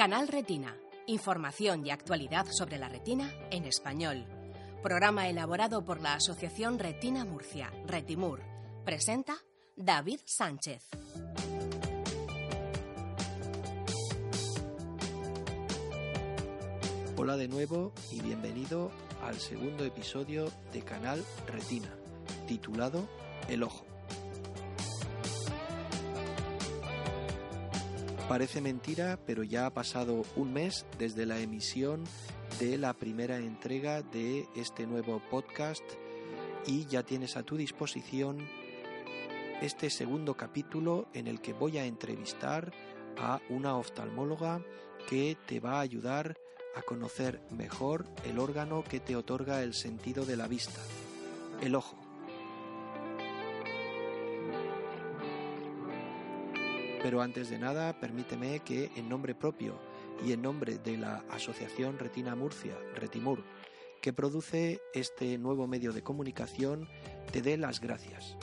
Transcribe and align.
Canal 0.00 0.28
Retina. 0.28 0.74
Información 1.08 1.86
y 1.86 1.90
actualidad 1.90 2.46
sobre 2.50 2.78
la 2.78 2.88
retina 2.88 3.30
en 3.50 3.66
español. 3.66 4.24
Programa 4.82 5.28
elaborado 5.28 5.84
por 5.84 6.00
la 6.00 6.14
Asociación 6.14 6.78
Retina 6.78 7.26
Murcia, 7.26 7.70
Retimur. 7.86 8.40
Presenta 8.82 9.36
David 9.76 10.20
Sánchez. 10.24 10.88
Hola 17.18 17.36
de 17.36 17.48
nuevo 17.48 17.92
y 18.10 18.22
bienvenido 18.22 18.90
al 19.22 19.38
segundo 19.38 19.84
episodio 19.84 20.50
de 20.72 20.80
Canal 20.80 21.22
Retina, 21.46 21.94
titulado 22.46 23.06
El 23.50 23.64
Ojo. 23.64 23.89
Parece 28.30 28.60
mentira, 28.60 29.18
pero 29.26 29.42
ya 29.42 29.66
ha 29.66 29.74
pasado 29.74 30.22
un 30.36 30.52
mes 30.52 30.86
desde 31.00 31.26
la 31.26 31.40
emisión 31.40 32.04
de 32.60 32.78
la 32.78 32.92
primera 32.94 33.38
entrega 33.38 34.02
de 34.02 34.46
este 34.54 34.86
nuevo 34.86 35.20
podcast 35.32 35.82
y 36.64 36.86
ya 36.86 37.02
tienes 37.02 37.36
a 37.36 37.42
tu 37.42 37.56
disposición 37.56 38.48
este 39.60 39.90
segundo 39.90 40.36
capítulo 40.36 41.08
en 41.12 41.26
el 41.26 41.40
que 41.40 41.54
voy 41.54 41.78
a 41.78 41.86
entrevistar 41.86 42.72
a 43.18 43.40
una 43.48 43.74
oftalmóloga 43.74 44.64
que 45.08 45.36
te 45.48 45.58
va 45.58 45.78
a 45.78 45.80
ayudar 45.80 46.36
a 46.76 46.82
conocer 46.82 47.42
mejor 47.50 48.06
el 48.24 48.38
órgano 48.38 48.84
que 48.84 49.00
te 49.00 49.16
otorga 49.16 49.64
el 49.64 49.74
sentido 49.74 50.24
de 50.24 50.36
la 50.36 50.46
vista, 50.46 50.80
el 51.62 51.74
ojo. 51.74 52.09
Pero 57.02 57.22
antes 57.22 57.48
de 57.48 57.58
nada, 57.58 57.98
permíteme 57.98 58.60
que 58.60 58.90
en 58.96 59.08
nombre 59.08 59.34
propio 59.34 59.78
y 60.24 60.32
en 60.32 60.42
nombre 60.42 60.78
de 60.78 60.98
la 60.98 61.24
Asociación 61.30 61.98
Retina 61.98 62.34
Murcia, 62.34 62.76
Retimur, 62.94 63.42
que 64.02 64.12
produce 64.12 64.80
este 64.94 65.38
nuevo 65.38 65.66
medio 65.66 65.92
de 65.92 66.02
comunicación, 66.02 66.88
te 67.32 67.42
dé 67.42 67.56
las 67.56 67.80
gracias. 67.80 68.36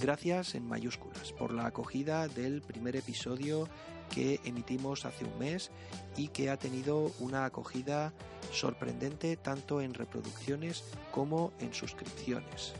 Gracias 0.00 0.54
en 0.54 0.66
mayúsculas 0.66 1.32
por 1.32 1.52
la 1.52 1.66
acogida 1.66 2.28
del 2.28 2.62
primer 2.62 2.96
episodio 2.96 3.68
que 4.12 4.40
emitimos 4.44 5.04
hace 5.04 5.24
un 5.24 5.38
mes 5.38 5.70
y 6.16 6.28
que 6.28 6.50
ha 6.50 6.58
tenido 6.58 7.12
una 7.20 7.44
acogida 7.44 8.12
sorprendente 8.52 9.36
tanto 9.36 9.80
en 9.80 9.94
reproducciones 9.94 10.84
como 11.10 11.52
en 11.60 11.72
suscripciones. 11.72 12.74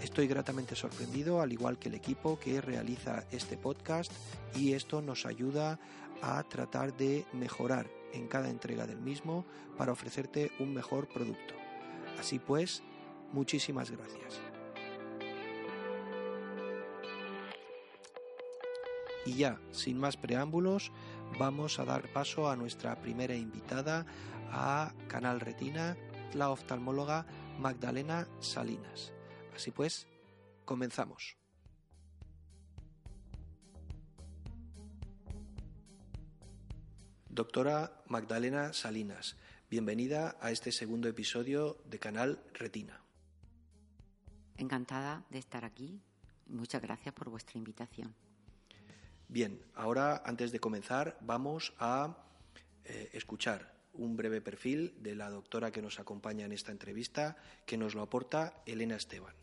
Estoy 0.00 0.26
gratamente 0.26 0.74
sorprendido, 0.74 1.42
al 1.42 1.52
igual 1.52 1.78
que 1.78 1.90
el 1.90 1.94
equipo 1.94 2.38
que 2.38 2.60
realiza 2.60 3.24
este 3.30 3.58
podcast, 3.58 4.10
y 4.56 4.72
esto 4.72 5.02
nos 5.02 5.26
ayuda 5.26 5.78
a 6.22 6.42
tratar 6.44 6.96
de 6.96 7.26
mejorar 7.32 7.86
en 8.12 8.26
cada 8.26 8.48
entrega 8.48 8.86
del 8.86 9.00
mismo 9.00 9.44
para 9.76 9.92
ofrecerte 9.92 10.52
un 10.58 10.72
mejor 10.72 11.06
producto. 11.08 11.54
Así 12.18 12.38
pues, 12.38 12.82
muchísimas 13.32 13.90
gracias. 13.90 14.40
Y 19.26 19.34
ya, 19.34 19.60
sin 19.70 19.98
más 19.98 20.16
preámbulos, 20.16 20.92
vamos 21.38 21.78
a 21.78 21.84
dar 21.84 22.10
paso 22.12 22.50
a 22.50 22.56
nuestra 22.56 23.00
primera 23.00 23.34
invitada 23.34 24.06
a 24.50 24.94
Canal 25.08 25.40
Retina, 25.40 25.96
la 26.32 26.50
oftalmóloga 26.50 27.26
Magdalena 27.58 28.26
Salinas. 28.40 29.12
Así 29.54 29.70
pues, 29.70 30.06
comenzamos. 30.64 31.36
Doctora 37.28 38.02
Magdalena 38.06 38.72
Salinas, 38.72 39.36
bienvenida 39.70 40.36
a 40.40 40.50
este 40.50 40.72
segundo 40.72 41.08
episodio 41.08 41.78
de 41.84 41.98
Canal 41.98 42.42
Retina. 42.54 43.00
Encantada 44.56 45.24
de 45.30 45.38
estar 45.38 45.64
aquí. 45.64 46.02
Muchas 46.46 46.82
gracias 46.82 47.14
por 47.14 47.30
vuestra 47.30 47.56
invitación. 47.56 48.14
Bien, 49.28 49.64
ahora 49.74 50.22
antes 50.24 50.50
de 50.50 50.58
comenzar 50.58 51.16
vamos 51.20 51.72
a 51.78 52.16
eh, 52.84 53.10
escuchar 53.12 53.74
un 53.94 54.16
breve 54.16 54.40
perfil 54.40 54.94
de 55.00 55.14
la 55.14 55.30
doctora 55.30 55.70
que 55.70 55.82
nos 55.82 56.00
acompaña 56.00 56.44
en 56.44 56.52
esta 56.52 56.72
entrevista, 56.72 57.36
que 57.64 57.76
nos 57.76 57.94
lo 57.94 58.02
aporta 58.02 58.62
Elena 58.66 58.96
Esteban. 58.96 59.39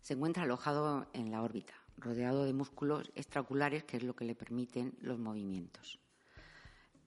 se 0.00 0.14
encuentra 0.14 0.44
alojado 0.44 1.08
en 1.12 1.30
la 1.30 1.42
órbita, 1.42 1.74
rodeado 1.96 2.44
de 2.44 2.52
músculos 2.52 3.10
extraoculares, 3.14 3.84
que 3.84 3.96
es 3.96 4.04
lo 4.04 4.14
que 4.14 4.24
le 4.24 4.34
permiten 4.34 4.96
los 5.00 5.18
movimientos. 5.18 5.98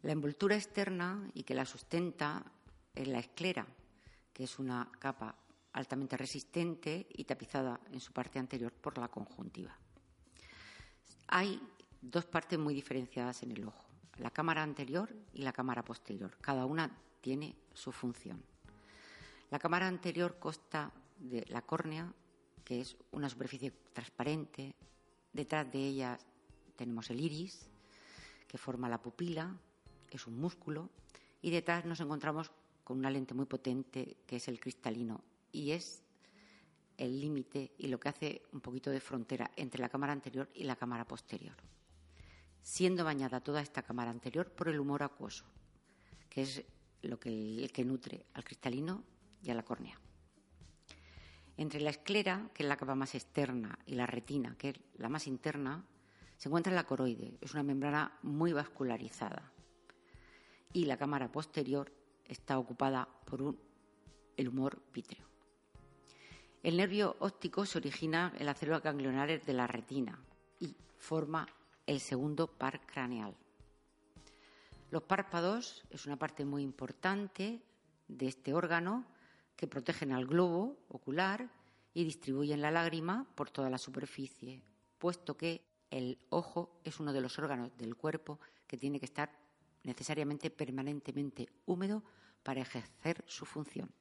La 0.02 0.12
envoltura 0.12 0.56
externa 0.56 1.32
y 1.34 1.44
que 1.44 1.56
la 1.56 1.66
sustenta 1.66 2.52
es 2.94 3.08
la 3.08 3.20
esclera, 3.20 3.66
que 4.34 4.44
es 4.44 4.60
una 4.60 4.92
capa 5.00 5.36
altamente 5.72 6.18
resistente 6.18 7.08
y 7.10 7.24
tapizada 7.24 7.80
en 7.92 8.00
su 8.00 8.12
parte 8.12 8.38
anterior 8.38 8.74
por 8.74 8.98
la 8.98 9.08
conjuntiva. 9.08 9.76
Hay 11.28 11.60
dos 12.02 12.26
partes 12.26 12.60
muy 12.60 12.74
diferenciadas 12.74 13.44
en 13.44 13.52
el 13.52 13.66
ojo, 13.66 13.93
la 14.18 14.32
cámara 14.32 14.64
anterior 14.64 15.16
y 15.34 15.42
la 15.42 15.54
cámara 15.54 15.84
posterior. 15.84 16.38
Cada 16.42 16.66
una 16.66 16.92
tiene 17.22 17.56
su 17.74 17.92
función. 17.92 18.44
La 19.50 19.60
cámara 19.60 19.88
anterior 19.88 20.38
consta 20.40 20.92
de 21.18 21.46
la 21.50 21.62
córnea, 21.62 22.12
que 22.64 22.82
es 22.82 22.98
una 23.12 23.30
superficie 23.30 23.72
transparente. 23.94 24.76
Detrás 25.32 25.72
de 25.72 25.80
ella 25.80 26.20
tenemos 26.76 27.10
el 27.10 27.20
iris, 27.20 27.70
que 28.48 28.58
forma 28.58 28.90
la 28.90 29.02
pupila, 29.02 29.56
es 30.10 30.28
un 30.28 30.40
músculo, 30.40 30.90
y 31.42 31.52
detrás 31.52 31.86
nos 31.86 32.00
encontramos 32.00 32.52
con 32.84 32.98
una 32.98 33.10
lente 33.10 33.34
muy 33.34 33.46
potente 33.46 34.18
que 34.26 34.38
es 34.38 34.48
el 34.48 34.60
cristalino 34.60 35.24
y 35.52 35.72
es 35.72 36.04
el 36.98 37.20
límite 37.20 37.72
y 37.78 37.88
lo 37.88 38.00
que 38.00 38.10
hace 38.10 38.42
un 38.52 38.62
poquito 38.62 38.90
de 38.90 39.00
frontera 39.00 39.52
entre 39.56 39.82
la 39.82 39.90
cámara 39.90 40.14
anterior 40.14 40.50
y 40.54 40.64
la 40.64 40.76
cámara 40.76 41.06
posterior, 41.06 41.56
siendo 42.64 43.04
bañada 43.04 43.42
toda 43.42 43.62
esta 43.62 43.84
cámara 43.84 44.10
anterior 44.10 44.50
por 44.50 44.70
el 44.70 44.80
humor 44.80 45.04
acuoso, 45.04 45.46
que 46.30 46.42
es 46.42 46.64
lo 47.02 47.20
que, 47.20 47.30
el 47.64 47.72
que 47.72 47.86
nutre 47.86 48.26
al 48.34 48.44
cristalino 48.44 49.04
y 49.44 49.52
a 49.52 49.54
la 49.54 49.64
córnea. 49.64 50.00
Entre 51.58 51.82
la 51.82 51.92
esclera, 51.92 52.50
que 52.54 52.64
es 52.64 52.70
la 52.70 52.78
capa 52.78 52.96
más 52.96 53.14
externa, 53.14 53.78
y 53.86 53.94
la 53.94 54.08
retina, 54.08 54.56
que 54.58 54.70
es 54.70 54.80
la 54.96 55.10
más 55.10 55.28
interna, 55.28 55.86
se 56.38 56.50
encuentra 56.50 56.74
la 56.74 56.86
coroide. 56.86 57.38
Es 57.42 57.54
una 57.54 57.64
membrana 57.64 58.18
muy 58.24 58.54
vascularizada. 58.54 59.52
Y 60.72 60.86
la 60.86 60.98
cámara 60.98 61.32
posterior 61.32 61.92
está 62.26 62.58
ocupada 62.58 63.08
por 63.26 63.56
el 64.36 64.48
humor 64.48 64.82
vítreo. 64.92 65.28
El 66.64 66.78
nervio 66.78 67.18
óptico 67.20 67.66
se 67.66 67.78
origina 67.78 68.34
en 68.38 68.46
las 68.46 68.58
células 68.58 68.82
ganglionares 68.82 69.46
de 69.46 69.54
la 69.54 69.68
retina 69.68 70.18
y 70.60 70.76
forma 70.98 71.48
el 71.86 72.00
segundo 72.00 72.48
par 72.48 72.86
craneal. 72.86 73.36
Los 74.92 75.04
párpados 75.04 75.84
es 75.90 76.06
una 76.06 76.18
parte 76.18 76.46
muy 76.46 76.64
importante 76.64 77.62
de 78.08 78.28
este 78.28 78.54
órgano 78.54 79.06
que 79.56 79.68
protegen 79.68 80.12
al 80.12 80.26
globo 80.26 80.78
ocular 80.90 81.50
y 81.94 82.04
distribuyen 82.04 82.62
la 82.62 82.72
lágrima 82.72 83.28
por 83.36 83.50
toda 83.50 83.70
la 83.70 83.78
superficie, 83.78 84.64
puesto 84.98 85.38
que 85.38 85.66
el 85.90 86.18
ojo 86.30 86.80
es 86.84 87.00
uno 87.00 87.14
de 87.14 87.22
los 87.22 87.38
órganos 87.38 87.76
del 87.78 87.96
cuerpo 87.96 88.40
que 88.68 88.78
tiene 88.78 89.00
que 89.00 89.06
estar 89.06 89.32
necesariamente 89.84 90.50
permanentemente 90.50 91.50
húmedo 91.66 92.04
para 92.42 92.62
ejercer 92.62 93.24
su 93.28 93.46
función. 93.46 93.92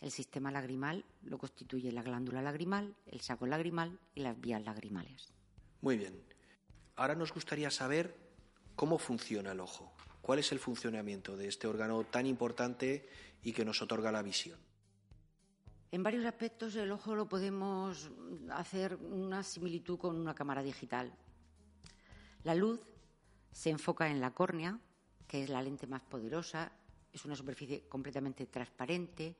El 0.00 0.10
sistema 0.10 0.50
lagrimal 0.50 1.04
lo 1.22 1.38
constituye 1.38 1.90
la 1.92 2.02
glándula 2.02 2.42
lagrimal, 2.42 2.94
el 3.06 3.20
saco 3.20 3.46
lagrimal 3.46 3.98
y 4.14 4.20
las 4.20 4.40
vías 4.40 4.62
lagrimales. 4.62 5.32
Muy 5.80 5.96
bien. 5.96 6.37
Ahora 6.98 7.14
nos 7.14 7.32
gustaría 7.32 7.70
saber 7.70 8.12
cómo 8.74 8.98
funciona 8.98 9.52
el 9.52 9.60
ojo. 9.60 9.92
¿Cuál 10.20 10.40
es 10.40 10.50
el 10.50 10.58
funcionamiento 10.58 11.36
de 11.36 11.46
este 11.46 11.68
órgano 11.68 12.02
tan 12.02 12.26
importante 12.26 13.08
y 13.40 13.52
que 13.52 13.64
nos 13.64 13.80
otorga 13.80 14.10
la 14.10 14.20
visión? 14.20 14.58
En 15.92 16.02
varios 16.02 16.24
aspectos 16.24 16.74
el 16.74 16.90
ojo 16.90 17.14
lo 17.14 17.28
podemos 17.28 18.10
hacer 18.50 18.96
una 18.96 19.44
similitud 19.44 19.96
con 19.96 20.16
una 20.16 20.34
cámara 20.34 20.60
digital. 20.60 21.14
La 22.42 22.56
luz 22.56 22.80
se 23.52 23.70
enfoca 23.70 24.10
en 24.10 24.20
la 24.20 24.34
córnea, 24.34 24.80
que 25.28 25.44
es 25.44 25.50
la 25.50 25.62
lente 25.62 25.86
más 25.86 26.02
poderosa, 26.02 26.72
es 27.12 27.24
una 27.24 27.36
superficie 27.36 27.86
completamente 27.88 28.46
transparente 28.46 29.36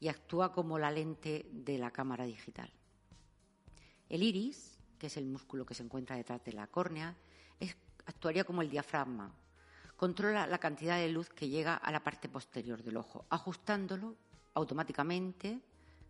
y 0.00 0.08
actúa 0.08 0.54
como 0.54 0.78
la 0.78 0.90
lente 0.90 1.50
de 1.52 1.76
la 1.76 1.90
cámara 1.90 2.24
digital. 2.24 2.72
El 4.08 4.22
iris, 4.22 4.73
que 5.04 5.08
es 5.08 5.18
el 5.18 5.26
músculo 5.26 5.66
que 5.66 5.74
se 5.74 5.82
encuentra 5.82 6.16
detrás 6.16 6.42
de 6.44 6.54
la 6.54 6.66
córnea, 6.66 7.14
actuaría 8.06 8.44
como 8.44 8.62
el 8.62 8.70
diafragma. 8.70 9.34
Controla 9.98 10.46
la 10.46 10.56
cantidad 10.56 10.96
de 10.96 11.10
luz 11.10 11.28
que 11.28 11.50
llega 11.50 11.74
a 11.74 11.92
la 11.92 12.02
parte 12.02 12.26
posterior 12.26 12.82
del 12.82 12.96
ojo, 12.96 13.26
ajustándolo 13.28 14.16
automáticamente, 14.54 15.60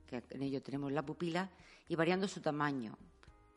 que 0.07 0.23
en 0.31 0.43
ello 0.43 0.63
tenemos 0.63 0.93
la 0.93 1.05
pupila, 1.05 1.51
y 1.89 1.97
variando 1.97 2.29
su 2.29 2.41
tamaño. 2.41 2.97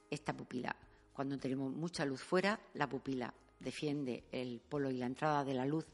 Esta 0.09 0.35
pupila, 0.35 0.75
cuando 1.13 1.37
tenemos 1.37 1.71
mucha 1.71 2.03
luz 2.03 2.23
fuera, 2.23 2.59
la 2.73 2.89
pupila 2.89 3.31
defiende 3.59 4.23
el 4.31 4.59
polo 4.59 4.89
y 4.89 4.97
la 4.97 5.05
entrada 5.05 5.45
de 5.45 5.53
la 5.53 5.67
luz 5.67 5.85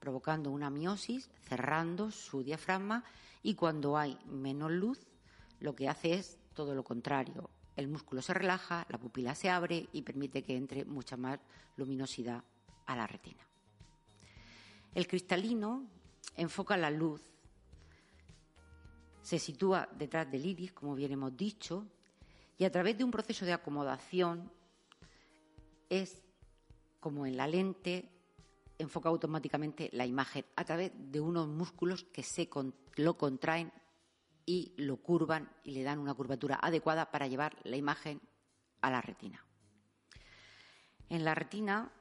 provocando 0.00 0.50
una 0.50 0.70
miosis, 0.70 1.28
cerrando 1.42 2.10
su 2.10 2.42
diafragma 2.42 3.04
y 3.42 3.54
cuando 3.54 3.98
hay 3.98 4.18
menos 4.24 4.70
luz, 4.70 4.98
lo 5.60 5.74
que 5.74 5.90
hace 5.90 6.14
es 6.14 6.38
todo 6.54 6.74
lo 6.74 6.82
contrario. 6.82 7.50
El 7.76 7.88
músculo 7.88 8.22
se 8.22 8.34
relaja, 8.34 8.86
la 8.88 8.98
pupila 8.98 9.34
se 9.34 9.48
abre 9.48 9.88
y 9.92 10.02
permite 10.02 10.42
que 10.42 10.56
entre 10.56 10.84
mucha 10.84 11.16
más 11.16 11.40
luminosidad 11.76 12.44
a 12.86 12.96
la 12.96 13.06
retina. 13.06 13.46
El 14.94 15.06
cristalino 15.06 15.86
enfoca 16.36 16.76
la 16.76 16.90
luz, 16.90 17.22
se 19.22 19.38
sitúa 19.38 19.88
detrás 19.96 20.30
del 20.30 20.44
iris, 20.44 20.72
como 20.72 20.94
bien 20.94 21.12
hemos 21.12 21.36
dicho, 21.36 21.86
y 22.58 22.64
a 22.64 22.72
través 22.72 22.98
de 22.98 23.04
un 23.04 23.10
proceso 23.10 23.44
de 23.46 23.52
acomodación 23.52 24.50
es 25.88 26.22
como 27.00 27.26
en 27.26 27.36
la 27.36 27.46
lente 27.46 28.08
enfoca 28.78 29.08
automáticamente 29.08 29.88
la 29.92 30.06
imagen 30.06 30.44
a 30.56 30.64
través 30.64 30.92
de 30.94 31.20
unos 31.20 31.48
músculos 31.48 32.04
que 32.04 32.22
se 32.22 32.48
lo 32.96 33.16
contraen 33.16 33.72
y 34.46 34.74
lo 34.76 34.96
curvan 34.96 35.50
y 35.64 35.72
le 35.72 35.82
dan 35.82 35.98
una 35.98 36.14
curvatura 36.14 36.58
adecuada 36.60 37.10
para 37.10 37.26
llevar 37.26 37.56
la 37.64 37.76
imagen 37.76 38.20
a 38.80 38.90
la 38.90 39.00
retina. 39.00 39.44
En 41.08 41.24
la 41.24 41.34
retina, 41.34 41.92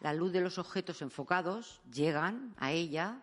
la 0.00 0.12
luz 0.12 0.32
de 0.32 0.40
los 0.40 0.58
objetos 0.58 1.02
enfocados 1.02 1.80
llegan 1.92 2.54
a 2.58 2.72
ella 2.72 3.22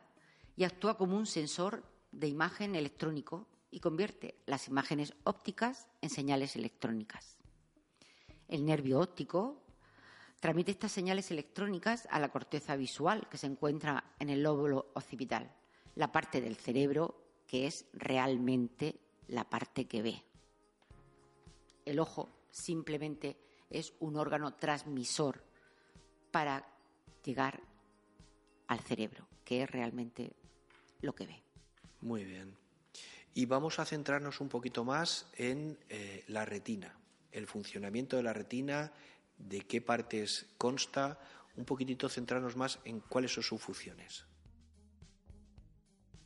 y 0.56 0.64
actúa 0.64 0.98
como 0.98 1.18
un 1.18 1.26
sensor 1.26 1.84
de 2.12 2.28
imagen 2.28 2.76
electrónico 2.76 3.48
y 3.72 3.80
convierte 3.80 4.42
las 4.46 4.68
imágenes 4.68 5.14
ópticas 5.24 5.88
en 6.02 6.10
señales 6.10 6.56
electrónicas. 6.56 7.38
El 8.48 8.66
nervio 8.66 9.00
óptico 9.00 9.66
Transmite 10.46 10.70
estas 10.70 10.92
señales 10.92 11.32
electrónicas 11.32 12.08
a 12.12 12.20
la 12.20 12.30
corteza 12.30 12.76
visual 12.76 13.28
que 13.32 13.38
se 13.40 13.48
encuentra 13.48 14.04
en 14.20 14.30
el 14.30 14.44
lóbulo 14.44 14.92
occipital, 14.94 15.52
la 15.96 16.12
parte 16.12 16.40
del 16.40 16.56
cerebro 16.56 17.25
que 17.48 17.68
es 17.68 17.86
realmente 17.94 19.00
la 19.28 19.50
parte 19.50 19.86
que 19.86 20.02
ve. 20.02 20.24
El 21.86 22.00
ojo 22.00 22.30
simplemente 22.52 23.38
es 23.70 23.94
un 24.00 24.16
órgano 24.16 24.56
transmisor 24.56 25.44
para 26.32 26.68
llegar 27.24 27.62
al 28.68 28.80
cerebro, 28.80 29.28
que 29.44 29.64
es 29.64 29.70
realmente 29.70 30.34
lo 31.02 31.14
que 31.14 31.28
ve. 31.28 31.44
Muy 32.02 32.24
bien. 32.24 32.56
Y 33.34 33.46
vamos 33.46 33.80
a 33.80 33.86
centrarnos 33.86 34.40
un 34.40 34.50
poquito 34.50 34.86
más 34.86 35.28
en 35.36 35.78
eh, 35.90 36.24
la 36.28 36.46
retina, 36.46 36.98
el 37.32 37.48
funcionamiento 37.48 38.16
de 38.16 38.24
la 38.24 38.34
retina 38.34 38.94
de 39.38 39.62
qué 39.62 39.82
partes 39.82 40.48
consta, 40.58 41.20
un 41.58 41.66
poquitito 41.66 42.08
centrarnos 42.10 42.56
más 42.56 42.80
en 42.86 43.02
cuáles 43.02 43.34
son 43.34 43.44
sus 43.44 43.62
funciones. 43.62 44.26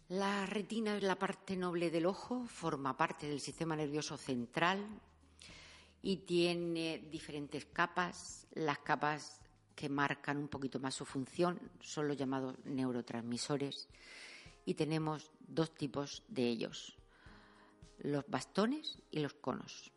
La 0.09 0.47
retina 0.47 0.97
es 0.97 1.03
la 1.03 1.19
parte 1.19 1.55
noble 1.55 1.91
del 1.91 2.07
ojo, 2.07 2.43
forma 2.47 2.97
parte 2.97 3.29
del 3.29 3.39
sistema 3.39 3.75
nervioso 3.75 4.17
central 4.17 4.83
y 6.01 6.17
tiene 6.17 6.97
diferentes 7.11 7.67
capas. 7.67 8.47
Las 8.53 8.79
capas 8.79 9.39
que 9.75 9.87
marcan 9.87 10.37
un 10.37 10.47
poquito 10.47 10.79
más 10.79 10.95
su 10.95 11.05
función 11.05 11.59
son 11.79 12.07
los 12.07 12.17
llamados 12.17 12.55
neurotransmisores 12.65 13.87
y 14.65 14.73
tenemos 14.73 15.31
dos 15.47 15.75
tipos 15.75 16.23
de 16.27 16.47
ellos, 16.47 16.97
los 17.99 18.27
bastones 18.27 18.97
y 19.11 19.19
los 19.19 19.35
conos. 19.35 19.91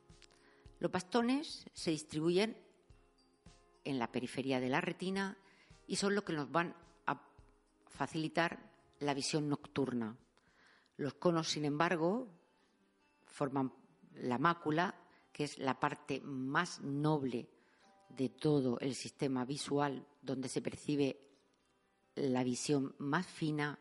Los 0.78 0.92
bastones 0.92 1.64
se 1.72 1.90
distribuyen 1.90 2.58
en 3.84 3.98
la 3.98 4.12
periferia 4.12 4.60
de 4.60 4.68
la 4.68 4.82
retina 4.82 5.38
y 5.86 5.96
son 5.96 6.14
los 6.14 6.24
que 6.24 6.34
nos 6.34 6.52
van 6.52 6.76
a 7.06 7.18
facilitar 7.88 8.71
la 9.02 9.14
visión 9.14 9.48
nocturna. 9.48 10.16
Los 10.96 11.14
conos, 11.14 11.48
sin 11.48 11.64
embargo, 11.64 12.28
forman 13.26 13.72
la 14.14 14.38
mácula, 14.38 14.94
que 15.32 15.44
es 15.44 15.58
la 15.58 15.80
parte 15.80 16.20
más 16.20 16.80
noble 16.80 17.48
de 18.08 18.28
todo 18.28 18.78
el 18.80 18.94
sistema 18.94 19.44
visual, 19.44 20.06
donde 20.20 20.48
se 20.48 20.62
percibe 20.62 21.18
la 22.14 22.44
visión 22.44 22.94
más 22.98 23.26
fina 23.26 23.78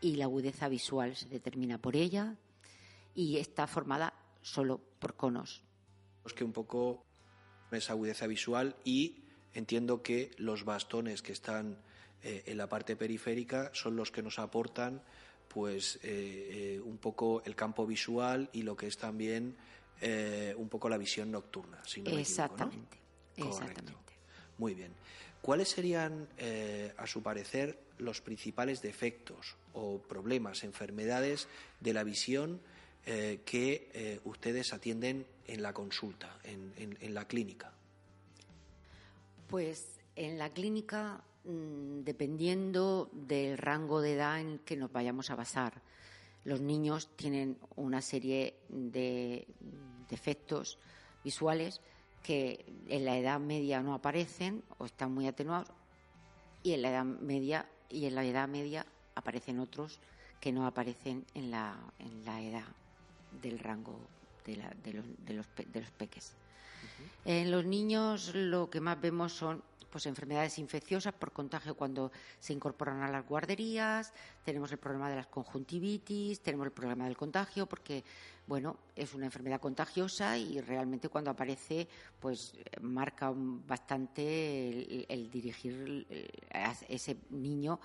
y 0.00 0.16
la 0.16 0.24
agudeza 0.24 0.68
visual 0.68 1.16
se 1.16 1.28
determina 1.28 1.78
por 1.78 1.96
ella 1.96 2.36
y 3.14 3.38
está 3.38 3.66
formada 3.66 4.14
solo 4.42 4.78
por 4.98 5.16
conos. 5.16 5.62
Es 6.24 6.32
que 6.32 6.44
un 6.44 6.52
poco 6.52 7.04
esa 7.70 7.92
agudeza 7.92 8.26
visual 8.26 8.76
y 8.84 9.24
entiendo 9.52 10.02
que 10.02 10.30
los 10.36 10.64
bastones 10.64 11.22
que 11.22 11.32
están 11.32 11.82
eh, 12.24 12.42
en 12.46 12.56
la 12.56 12.66
parte 12.66 12.96
periférica 12.96 13.70
son 13.74 13.96
los 13.96 14.10
que 14.10 14.22
nos 14.22 14.38
aportan 14.38 15.02
pues 15.46 15.96
eh, 15.96 16.00
eh, 16.02 16.80
un 16.82 16.96
poco 16.96 17.42
el 17.44 17.54
campo 17.54 17.86
visual 17.86 18.48
y 18.54 18.62
lo 18.62 18.74
que 18.76 18.86
es 18.86 18.96
también 18.96 19.56
un 20.56 20.68
poco 20.68 20.90
la 20.90 20.98
visión 20.98 21.30
nocturna. 21.30 21.80
exactamente, 22.06 22.98
exactamente. 23.36 24.12
Muy 24.58 24.74
bien. 24.74 24.92
¿Cuáles 25.40 25.68
serían, 25.68 26.28
a 26.98 27.06
su 27.06 27.22
parecer, 27.22 27.78
los 27.96 28.20
principales 28.20 28.82
defectos 28.82 29.56
o 29.72 29.98
problemas, 29.98 30.62
enfermedades 30.62 31.48
de 31.80 31.94
la 31.94 32.04
visión 32.04 32.60
que 33.06 34.20
ustedes 34.24 34.74
atienden 34.74 35.24
en 35.46 35.62
la 35.62 35.72
consulta, 35.72 36.38
en, 36.44 37.14
la 37.14 37.26
clínica? 37.26 37.72
Pues 39.48 40.00
en 40.16 40.36
la 40.38 40.50
clínica, 40.50 41.22
dependiendo 41.44 43.10
del 43.12 43.58
rango 43.58 44.00
de 44.00 44.14
edad 44.14 44.40
en 44.40 44.58
que 44.60 44.76
nos 44.76 44.92
vayamos 44.92 45.30
a 45.30 45.36
basar, 45.36 45.82
los 46.44 46.60
niños 46.60 47.08
tienen 47.16 47.58
una 47.76 48.00
serie 48.00 48.54
de 48.68 49.46
defectos 50.08 50.78
visuales 51.22 51.80
que 52.22 52.64
en 52.88 53.04
la 53.04 53.18
edad 53.18 53.40
media 53.40 53.82
no 53.82 53.94
aparecen 53.94 54.62
o 54.78 54.86
están 54.86 55.12
muy 55.12 55.26
atenuados 55.26 55.68
y 56.62 56.72
en 56.72 56.82
la 56.82 56.90
edad 56.90 57.04
media 57.04 57.68
y 57.90 58.06
en 58.06 58.14
la 58.14 58.24
edad 58.24 58.48
media 58.48 58.86
aparecen 59.14 59.60
otros 59.60 60.00
que 60.40 60.52
no 60.52 60.66
aparecen 60.66 61.24
en 61.34 61.50
la, 61.50 61.76
en 61.98 62.24
la 62.24 62.42
edad 62.42 62.64
del 63.42 63.58
rango 63.58 63.98
de, 64.44 64.56
la, 64.56 64.70
de, 64.82 64.92
los, 64.94 65.04
de, 65.24 65.34
los, 65.34 65.46
de 65.56 65.80
los 65.80 65.90
peques. 65.90 66.34
En 67.24 67.50
los 67.50 67.64
niños 67.64 68.34
lo 68.34 68.68
que 68.68 68.80
más 68.80 69.00
vemos 69.00 69.32
son 69.32 69.62
pues 69.94 70.06
enfermedades 70.06 70.58
infecciosas 70.58 71.14
por 71.14 71.30
contagio 71.30 71.76
cuando 71.76 72.10
se 72.40 72.52
incorporan 72.52 73.04
a 73.04 73.08
las 73.08 73.24
guarderías, 73.24 74.12
tenemos 74.44 74.72
el 74.72 74.78
problema 74.78 75.08
de 75.08 75.14
las 75.14 75.28
conjuntivitis, 75.28 76.40
tenemos 76.40 76.66
el 76.66 76.72
problema 76.72 77.04
del 77.04 77.16
contagio, 77.16 77.66
porque 77.66 78.02
bueno, 78.44 78.76
es 78.96 79.14
una 79.14 79.26
enfermedad 79.26 79.60
contagiosa 79.60 80.36
y 80.36 80.60
realmente 80.60 81.08
cuando 81.08 81.30
aparece, 81.30 81.86
pues 82.18 82.54
marca 82.80 83.32
bastante 83.32 85.06
el, 85.14 85.30
dirigir 85.30 86.04
a 86.52 86.74
ese 86.88 87.16
niño, 87.30 87.78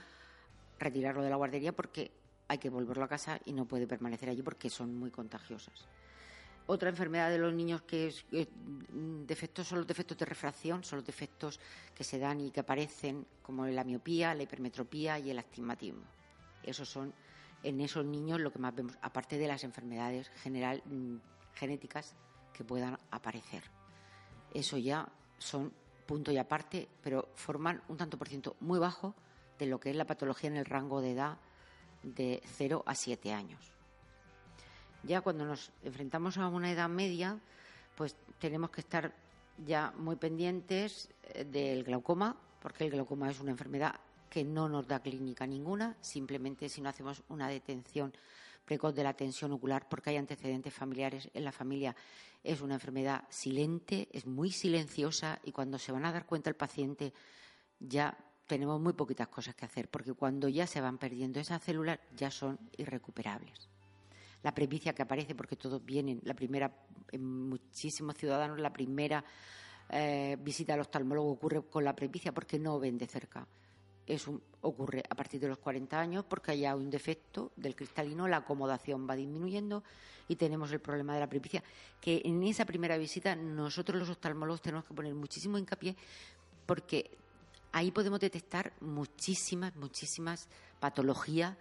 retirarlo 0.80 1.22
de 1.22 1.30
la 1.30 1.36
guardería 1.36 1.74
porque 1.74 2.10
hay 2.48 2.58
que 2.58 2.72
volverlo 2.72 3.04
a 3.04 3.08
casa 3.08 3.39
y 3.46 3.54
no 3.54 3.66
puede 3.66 3.86
permanecer 3.86 4.30
allí 4.30 4.42
porque 4.42 4.72
son 4.72 4.96
muy 4.98 5.12
contagiosas. 5.12 5.86
Otra 6.71 6.89
enfermedad 6.89 7.31
de 7.31 7.39
los 7.39 7.51
niños 7.51 7.81
que 7.81 8.05
es 8.05 8.23
mm, 8.31 9.25
defectos 9.25 9.67
son 9.67 9.79
los 9.79 9.88
defectos 9.88 10.15
de 10.19 10.25
refracción, 10.25 10.83
son 10.83 10.97
los 10.97 11.05
defectos 11.05 11.59
que 11.95 12.03
se 12.03 12.19
dan 12.19 12.41
y 12.41 12.51
que 12.51 12.59
aparecen, 12.59 13.25
como 13.41 13.65
la 13.65 13.83
miopía, 13.83 14.35
la 14.35 14.43
hipermetropía 14.43 15.17
y 15.17 15.31
el 15.31 15.39
astigmatismo. 15.39 16.03
Esos 16.61 16.88
son 16.88 17.11
en 17.63 17.81
esos 17.81 18.05
niños 18.05 18.39
lo 18.39 18.51
que 18.51 18.59
más 18.59 18.75
vemos, 18.75 18.99
aparte 19.01 19.39
de 19.39 19.47
las 19.47 19.63
enfermedades 19.63 20.29
general, 20.43 20.83
mm, 20.85 21.15
genéticas 21.55 22.13
que 22.53 22.63
puedan 22.63 22.99
aparecer. 23.09 23.63
Eso 24.53 24.77
ya 24.77 25.09
son 25.39 25.73
punto 26.05 26.31
y 26.31 26.38
aparte, 26.38 26.88
pero 27.01 27.29
forman 27.33 27.81
un 27.88 27.97
tanto 27.97 28.19
por 28.19 28.29
ciento 28.29 28.55
muy 28.59 28.77
bajo 28.77 29.15
de 29.57 29.65
lo 29.65 29.79
que 29.79 29.89
es 29.89 29.95
la 29.95 30.05
patología 30.05 30.51
en 30.51 30.57
el 30.57 30.65
rango 30.65 31.01
de 31.01 31.13
edad 31.13 31.39
de 32.03 32.43
0 32.45 32.83
a 32.85 32.93
7 32.93 33.33
años. 33.33 33.78
Ya 35.03 35.22
cuando 35.22 35.46
nos 35.46 35.72
enfrentamos 35.84 36.38
a 36.38 36.48
una 36.48 36.72
edad 36.72 36.89
media, 36.89 37.39
pues 37.96 38.15
tenemos 38.39 38.70
que 38.70 38.82
estar 38.82 39.13
ya 39.65 39.94
muy 39.98 40.15
pendientes 40.15 41.10
eh, 41.24 41.46
del 41.46 41.84
glaucoma, 41.84 42.36
porque 42.62 42.86
el 42.86 42.91
glaucoma 42.91 43.29
es 43.29 43.39
una 43.39 43.51
enfermedad 43.51 43.96
que 44.29 44.44
no 44.44 44.70
nos 44.70 44.88
da 44.88 45.01
clínica 45.01 45.48
ninguna, 45.48 45.98
simplemente 46.01 46.70
si 46.70 46.82
no 46.82 46.89
hacemos 46.89 47.24
una 47.29 47.48
detención 47.48 48.13
precoz 48.65 48.94
de 48.94 49.03
la 49.03 49.13
tensión 49.13 49.51
ocular 49.51 49.88
porque 49.89 50.12
hay 50.12 50.18
antecedentes 50.18 50.74
familiares 50.74 51.29
en 51.34 51.44
la 51.44 51.51
familia. 51.51 51.96
Es 52.44 52.62
una 52.62 52.75
enfermedad 52.75 53.24
silente, 53.29 54.08
es 54.12 54.27
muy 54.27 54.51
silenciosa 54.51 55.39
y 55.44 55.51
cuando 55.51 55.79
se 55.79 55.91
van 55.91 56.06
a 56.06 56.12
dar 56.12 56.27
cuenta 56.27 56.51
el 56.51 56.56
paciente 56.56 57.12
ya 57.79 58.15
tenemos 58.46 58.79
muy 58.79 58.94
poquitas 58.94 59.27
cosas 59.27 59.56
que 59.56 59.65
hacer 59.65 59.89
porque 59.89 60.13
cuando 60.13 60.48
ya 60.50 60.68
se 60.68 60.82
van 60.82 61.00
perdiendo 61.00 61.39
esas 61.39 61.63
células 61.63 62.00
ya 62.15 62.29
son 62.29 62.60
irrecuperables 62.77 63.70
la 64.43 64.53
premicia 64.53 64.93
que 64.93 65.01
aparece, 65.01 65.36
porque 65.36 65.55
todos 65.55 65.84
vienen, 65.84 66.19
la 66.24 66.34
primera, 66.34 66.72
en 67.12 67.50
muchísimos 67.50 68.15
ciudadanos, 68.15 68.60
la 68.60 68.72
primera 68.72 69.24
eh, 69.89 70.38
visita 70.39 70.74
al 70.74 70.81
oftalmólogo 70.81 71.31
ocurre 71.31 71.62
con 71.63 71.84
la 71.84 71.96
premicia 71.96 72.31
porque 72.31 72.60
no 72.60 72.79
ven 72.79 72.98
de 72.98 73.08
cerca. 73.08 73.48
Eso 74.05 74.41
ocurre 74.62 75.03
a 75.08 75.13
partir 75.13 75.39
de 75.39 75.48
los 75.48 75.60
40 75.60 76.00
años 76.00 76.25
porque 76.27 76.51
hay 76.51 76.65
un 76.65 76.89
defecto 76.89 77.51
del 77.55 77.75
cristalino, 77.75 78.27
la 78.27 78.38
acomodación 78.38 79.08
va 79.08 79.15
disminuyendo 79.15 79.84
y 80.27 80.36
tenemos 80.36 80.72
el 80.72 80.79
problema 80.79 81.13
de 81.13 81.19
la 81.19 81.29
premicia, 81.29 81.63
que 82.01 82.22
en 82.25 82.41
esa 82.43 82.65
primera 82.65 82.98
visita 82.98 83.36
nosotros 83.36 84.00
los 84.00 84.10
oftalmólogos 84.10 84.62
tenemos 84.62 84.86
que 84.86 84.93
poner 84.93 85.13
muchísimo 85.13 85.58
hincapié 85.58 85.96
porque 86.65 87.17
ahí 87.72 87.91
podemos 87.91 88.19
detectar 88.19 88.74
muchísimas, 88.79 89.75
muchísimas 89.75 90.48
patologías 90.79 91.55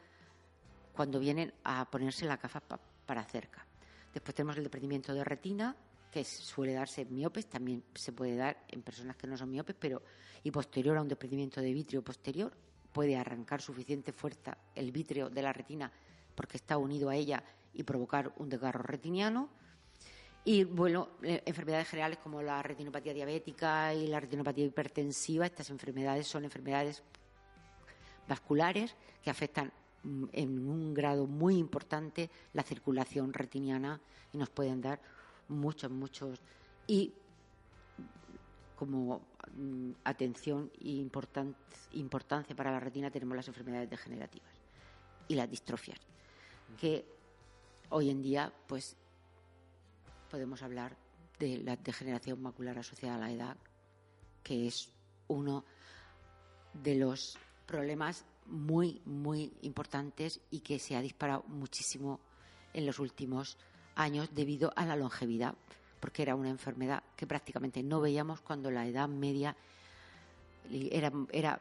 cuando 0.99 1.21
vienen 1.21 1.55
a 1.63 1.89
ponerse 1.89 2.27
la 2.27 2.39
gafa 2.39 2.61
para 3.07 3.23
cerca. 3.23 3.65
Después 4.13 4.35
tenemos 4.35 4.57
el 4.57 4.65
desprendimiento 4.65 5.15
de 5.15 5.23
retina, 5.23 5.77
que 6.11 6.25
suele 6.25 6.73
darse 6.73 7.03
en 7.03 7.15
miopes, 7.15 7.47
también 7.47 7.85
se 7.95 8.11
puede 8.11 8.35
dar 8.35 8.65
en 8.67 8.83
personas 8.83 9.15
que 9.15 9.29
no 9.29 9.37
son 9.37 9.49
miopes, 9.49 9.77
pero 9.79 10.03
y 10.43 10.51
posterior 10.51 10.97
a 10.97 11.03
un 11.03 11.07
desprendimiento 11.07 11.61
de 11.61 11.73
vitrio 11.73 12.03
posterior 12.03 12.53
puede 12.93 13.17
arrancar 13.17 13.63
suficiente 13.63 14.13
fuerza 14.13 14.59
el 14.75 14.91
vitrio 14.91 15.31
de 15.31 15.41
la 15.41 15.53
retina 15.53 15.93
porque 16.35 16.57
está 16.57 16.77
unido 16.79 17.11
a 17.11 17.15
ella 17.15 17.45
y 17.75 17.85
provocar 17.85 18.33
un 18.39 18.49
desgarro 18.49 18.83
retiniano. 18.83 19.51
Y 20.45 20.65
bueno, 20.65 21.11
eh, 21.23 21.45
enfermedades 21.47 21.91
generales 21.91 22.19
como 22.19 22.43
la 22.43 22.61
retinopatía 22.61 23.15
diabética 23.15 23.95
y 23.95 24.09
la 24.09 24.19
retinopatía 24.19 24.65
hipertensiva, 24.65 25.47
estas 25.47 25.71
enfermedades 25.71 26.27
son 26.27 26.43
enfermedades 26.43 27.05
vasculares 28.27 28.97
que 29.23 29.31
afectan 29.31 29.73
en 30.05 30.69
un 30.69 30.95
grado 30.95 31.27
muy 31.27 31.57
importante 31.57 32.31
la 32.53 32.63
circulación 32.63 33.33
retiniana 33.33 34.01
y 34.33 34.39
nos 34.39 34.51
pueden 34.51 34.81
dar 34.81 35.01
muchos, 35.49 35.91
muchos. 35.91 36.41
Y 36.87 37.13
como 38.77 39.23
mm, 39.57 39.91
atención 40.05 40.71
e 40.81 41.05
importancia 41.93 42.57
para 42.57 42.71
la 42.71 42.81
retina 42.81 43.11
tenemos 43.11 43.37
las 43.37 43.49
enfermedades 43.49 43.91
degenerativas 43.91 44.55
y 45.27 45.35
las 45.35 45.51
distrofias, 45.51 46.01
que 46.79 47.05
hoy 47.91 48.11
en 48.11 48.23
día 48.23 48.53
pues 48.67 48.97
podemos 50.31 50.63
hablar 50.63 50.97
de 51.39 51.59
la 51.59 51.77
degeneración 51.77 52.41
macular 52.41 52.79
asociada 52.79 53.17
a 53.17 53.19
la 53.19 53.33
edad, 53.33 53.57
que 54.43 54.67
es 54.67 54.91
uno 55.29 55.65
de 56.73 56.95
los 56.95 57.39
problemas 57.67 58.25
muy, 58.49 59.01
muy 59.05 59.53
importantes 59.63 60.41
y 60.51 60.61
que 60.61 60.79
se 60.79 60.97
ha 60.97 61.01
disparado 61.01 61.45
muchísimo 61.49 62.21
en 62.73 62.87
los 62.87 62.99
últimos 62.99 63.59
años 63.95 64.31
debido 64.33 64.73
a 64.77 64.85
la 64.85 64.97
longevidad, 64.97 65.55
porque 66.01 66.23
era 66.23 66.35
una 66.35 66.51
enfermedad 66.51 67.03
que 67.17 67.27
prácticamente 67.27 67.83
no 67.83 68.01
veíamos 68.01 68.41
cuando 68.41 68.71
la 68.71 68.87
edad 68.87 69.09
media 69.09 69.57
era, 70.71 71.13
era, 71.33 71.61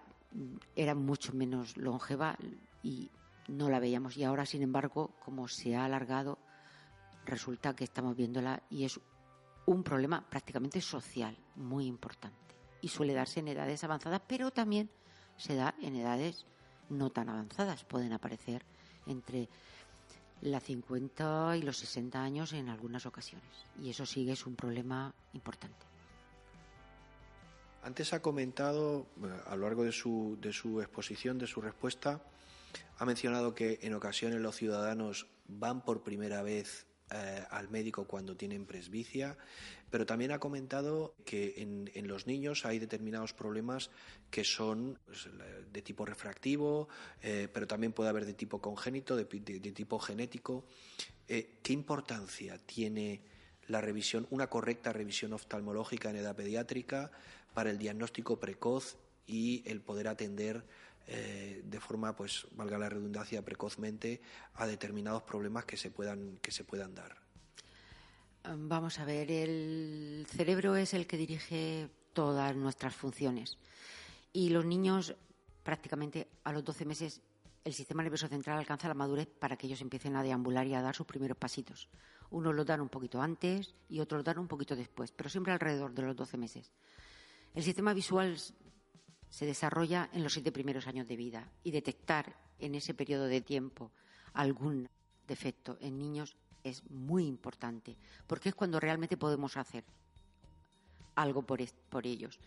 era 0.75 0.95
mucho 0.95 1.33
menos 1.33 1.77
longeva 1.77 2.37
y 2.83 3.09
no 3.47 3.69
la 3.69 3.79
veíamos. 3.79 4.17
Y 4.17 4.23
ahora, 4.23 4.45
sin 4.45 4.61
embargo, 4.61 5.11
como 5.23 5.47
se 5.47 5.75
ha 5.75 5.85
alargado, 5.85 6.37
resulta 7.25 7.75
que 7.75 7.83
estamos 7.83 8.15
viéndola 8.15 8.61
y 8.69 8.85
es 8.85 8.99
un 9.65 9.83
problema 9.83 10.27
prácticamente 10.29 10.81
social 10.81 11.37
muy 11.55 11.85
importante. 11.85 12.55
Y 12.81 12.89
suele 12.89 13.13
darse 13.13 13.39
en 13.39 13.49
edades 13.49 13.83
avanzadas, 13.83 14.21
pero 14.27 14.51
también 14.51 14.89
se 15.35 15.55
da 15.55 15.75
en 15.81 15.95
edades 15.95 16.45
no 16.89 17.09
tan 17.09 17.29
avanzadas. 17.29 17.83
Pueden 17.83 18.13
aparecer 18.13 18.63
entre 19.05 19.49
la 20.41 20.59
50 20.59 21.57
y 21.57 21.61
los 21.61 21.77
60 21.77 22.21
años 22.21 22.53
en 22.53 22.69
algunas 22.69 23.05
ocasiones. 23.05 23.49
Y 23.81 23.89
eso 23.89 24.05
sí 24.05 24.29
es 24.29 24.45
un 24.45 24.55
problema 24.55 25.13
importante. 25.33 25.85
Antes 27.83 28.13
ha 28.13 28.21
comentado, 28.21 29.07
eh, 29.23 29.41
a 29.45 29.55
lo 29.55 29.63
largo 29.63 29.83
de 29.83 29.91
su, 29.91 30.37
de 30.41 30.51
su 30.51 30.81
exposición, 30.81 31.37
de 31.37 31.47
su 31.47 31.61
respuesta, 31.61 32.21
ha 32.97 33.05
mencionado 33.05 33.55
que 33.55 33.79
en 33.81 33.93
ocasiones 33.93 34.41
los 34.41 34.55
ciudadanos 34.55 35.27
van 35.47 35.81
por 35.81 36.03
primera 36.03 36.41
vez 36.41 36.85
eh, 37.09 37.45
al 37.51 37.69
médico 37.69 38.05
cuando 38.05 38.35
tienen 38.35 38.65
presbicia, 38.65 39.37
pero 39.89 40.05
también 40.05 40.31
ha 40.31 40.39
comentado 40.39 41.15
que 41.23 41.55
en, 41.57 42.07
los 42.07 42.27
niños 42.27 42.65
hay 42.65 42.79
determinados 42.79 43.33
problemas 43.33 43.89
que 44.29 44.43
son 44.43 44.99
pues, 45.05 45.29
de 45.71 45.81
tipo 45.81 46.05
refractivo, 46.05 46.89
eh, 47.21 47.47
pero 47.53 47.65
también 47.65 47.93
puede 47.93 48.09
haber 48.09 48.25
de 48.25 48.33
tipo 48.33 48.59
congénito, 48.59 49.15
de, 49.15 49.23
tipo 49.25 49.99
genético. 49.99 50.65
Eh, 51.29 51.59
¿Qué 51.63 51.71
importancia 51.71 52.57
tiene 52.57 53.21
la 53.67 53.79
revisión, 53.79 54.27
una 54.29 54.47
correcta 54.47 54.91
revisión 54.91 55.31
oftalmológica 55.31 56.09
en 56.09 56.17
edad 56.17 56.35
pediátrica 56.35 57.11
para 57.53 57.69
el 57.69 57.77
diagnóstico 57.77 58.39
precoz 58.39 58.97
y 59.25 59.63
el 59.65 59.81
poder 59.81 60.09
atender 60.09 60.65
eh, 61.07 61.61
de 61.63 61.79
forma, 61.79 62.15
pues, 62.15 62.47
valga 62.51 62.77
la 62.77 62.89
redundancia, 62.89 63.43
precozmente 63.43 64.21
a 64.55 64.67
determinados 64.67 65.23
problemas 65.23 65.65
que 65.65 65.77
se 65.77 65.89
puedan, 65.89 66.37
que 66.37 66.51
se 66.51 66.63
puedan 66.63 66.93
dar. 66.93 67.17
Vamos 68.43 68.99
a 68.99 69.05
ver, 69.05 69.31
el 69.31 70.25
cerebro 70.29 70.75
es 70.75 70.93
el 70.93 71.05
que 71.05 71.17
dirige 71.17 71.89
todas 72.13 72.55
nuestras 72.55 72.95
funciones 72.95 73.57
y 74.31 74.49
los 74.49 74.65
niños 74.65 75.15
prácticamente 75.63 76.27
a 76.43 76.53
los 76.53 76.63
12 76.63 76.85
meses 76.85 77.21
el 77.65 77.73
sistema 77.73 78.01
nervioso 78.01 78.29
central 78.29 78.57
alcanza 78.57 78.87
la 78.87 78.93
madurez 78.93 79.27
para 79.27 79.57
que 79.57 79.67
ellos 79.67 79.81
empiecen 79.81 80.15
a 80.15 80.23
deambular 80.23 80.65
y 80.67 80.73
a 80.73 80.81
dar 80.81 80.95
sus 80.95 81.05
primeros 81.05 81.37
pasitos. 81.37 81.89
Unos 82.29 82.55
lo 82.55 82.63
dan 82.63 82.79
un 82.79 82.87
poquito 82.87 83.21
antes 83.21 83.75
y 83.89 83.99
otros 83.99 84.19
lo 84.19 84.23
dan 84.23 84.39
un 84.39 84.47
poquito 84.47 84.75
después, 84.75 85.11
pero 85.11 85.29
siempre 85.29 85.51
alrededor 85.51 85.93
de 85.93 86.03
los 86.03 86.15
12 86.15 86.37
meses. 86.37 86.71
El 87.53 87.63
sistema 87.63 87.93
visual 87.93 88.37
se 89.29 89.45
desarrolla 89.45 90.09
en 90.13 90.23
los 90.23 90.33
siete 90.33 90.51
primeros 90.51 90.87
años 90.87 91.07
de 91.07 91.15
vida 91.15 91.51
y 91.63 91.71
detectar 91.71 92.35
en 92.59 92.75
ese 92.75 92.93
periodo 92.93 93.25
de 93.25 93.41
tiempo 93.41 93.91
algún 94.33 94.89
defecto 95.27 95.77
en 95.81 95.97
niños 95.97 96.37
es 96.63 96.89
muy 96.89 97.25
importante, 97.25 97.95
porque 98.25 98.49
es 98.49 98.55
cuando 98.55 98.79
realmente 98.79 99.17
podemos 99.17 99.57
hacer 99.57 99.83
algo 101.15 101.41
por, 101.43 101.59
ellos. 102.05 102.39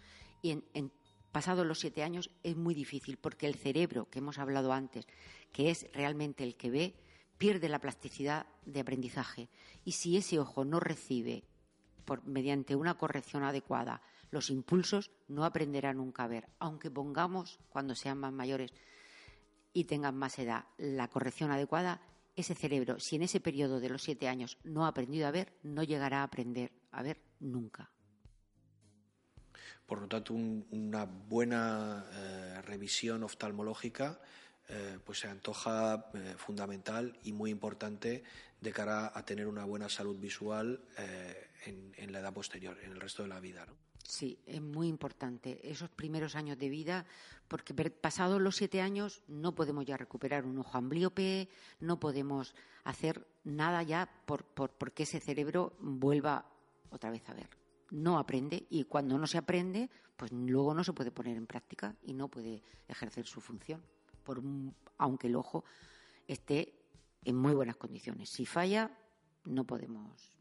Y 0.42 0.62
en, 0.74 0.92
pasados 1.32 1.66
los 1.66 1.80
siete 1.80 2.02
años 2.02 2.30
es 2.42 2.56
muy 2.56 2.74
difícil 2.74 3.16
porque 3.16 3.46
el 3.46 3.54
cerebro 3.54 4.08
que 4.10 4.20
hemos 4.20 4.38
hablado 4.38 4.72
antes, 4.72 5.06
que 5.52 5.70
es 5.70 5.86
realmente 5.92 6.44
el 6.44 6.56
que 6.56 6.70
ve, 6.70 6.94
pierde 7.38 7.68
la 7.68 7.80
plasticidad 7.80 8.46
de 8.66 8.80
aprendizaje. 8.80 9.48
Y 9.84 9.92
si 9.92 10.16
ese 10.16 10.38
ojo 10.38 10.64
no 10.64 10.78
recibe, 10.80 11.44
por, 12.04 12.24
mediante 12.24 12.76
una 12.76 12.98
corrección 12.98 13.42
adecuada, 13.42 14.02
los 14.30 14.50
impulsos, 14.50 15.10
no 15.28 15.44
aprenderá 15.44 15.92
nunca 15.92 16.24
a 16.24 16.28
ver. 16.28 16.48
Aunque 16.58 16.90
pongamos, 16.90 17.58
cuando 17.68 17.94
sean 17.94 18.18
más 18.18 18.32
mayores 18.32 18.72
y 19.72 19.84
tengan 19.84 20.16
más 20.16 20.38
edad, 20.38 20.64
la 20.78 21.08
corrección 21.08 21.50
adecuada, 21.50 22.00
ese 22.36 22.54
cerebro, 22.54 22.98
si 22.98 23.16
en 23.16 23.22
ese 23.22 23.40
periodo 23.40 23.80
de 23.80 23.88
los 23.88 24.02
siete 24.02 24.28
años 24.28 24.58
no 24.64 24.84
ha 24.84 24.88
aprendido 24.88 25.26
a 25.26 25.30
ver, 25.30 25.52
no 25.62 25.82
llegará 25.82 26.20
a 26.20 26.24
aprender 26.24 26.72
a 26.92 27.02
ver 27.02 27.20
nunca. 27.40 27.90
Por 29.86 30.00
lo 30.02 30.08
tanto, 30.08 30.34
una 30.34 31.04
buena 31.04 32.06
eh, 32.12 32.62
revisión 32.62 33.24
oftalmológica 33.24 34.20
eh, 34.68 35.00
pues 35.04 35.18
se 35.18 35.28
antoja 35.28 36.10
eh, 36.14 36.34
fundamental 36.36 37.18
y 37.24 37.32
muy 37.32 37.50
importante 37.50 38.22
de 38.60 38.72
cara 38.72 39.10
a 39.12 39.24
tener 39.24 39.48
una 39.48 39.64
buena 39.64 39.88
salud 39.88 40.16
visual 40.16 40.84
en, 41.66 42.12
la 42.12 42.20
edad 42.20 42.32
posterior, 42.32 42.78
en 42.84 42.92
el 42.92 43.00
resto 43.00 43.24
de 43.24 43.30
la 43.30 43.40
vida. 43.40 43.66
Sí, 44.10 44.38
es 44.46 44.60
muy 44.60 44.88
importante. 44.88 45.60
Esos 45.70 45.88
primeros 45.90 46.34
años 46.34 46.58
de 46.58 46.68
vida, 46.68 47.06
porque 47.48 47.74
pasados 47.74 48.40
los 48.40 48.56
siete 48.56 48.80
años 48.80 49.22
no 49.28 49.54
podemos 49.54 49.86
ya 49.86 49.96
recuperar 49.96 50.44
un 50.44 50.58
ojo 50.58 50.76
amblíope, 50.76 51.48
no 51.78 52.00
podemos 52.00 52.54
hacer 52.84 53.26
nada 53.44 53.82
ya 53.82 54.10
por, 54.26 54.44
porque 54.44 55.04
ese 55.04 55.20
cerebro 55.20 55.74
vuelva 55.80 56.46
otra 56.90 57.10
vez 57.10 57.28
a 57.28 57.34
ver 57.34 57.60
no 57.90 58.18
aprende 58.18 58.66
y 58.70 58.84
cuando 58.84 59.18
no 59.18 59.26
se 59.26 59.38
aprende, 59.38 59.90
pues 60.16 60.32
luego 60.32 60.74
no 60.74 60.84
se 60.84 60.92
puede 60.92 61.10
poner 61.10 61.36
en 61.36 61.46
práctica 61.46 61.96
y 62.02 62.14
no 62.14 62.28
puede 62.28 62.62
ejercer 62.88 63.26
su 63.26 63.40
función, 63.40 63.82
por 64.22 64.42
aunque 64.98 65.26
el 65.26 65.36
ojo 65.36 65.64
esté 66.26 66.74
en 67.24 67.36
muy 67.36 67.52
buenas 67.52 67.76
condiciones. 67.76 68.30
Si 68.30 68.46
falla, 68.46 68.96
no 69.44 69.64
podemos. 69.64 70.39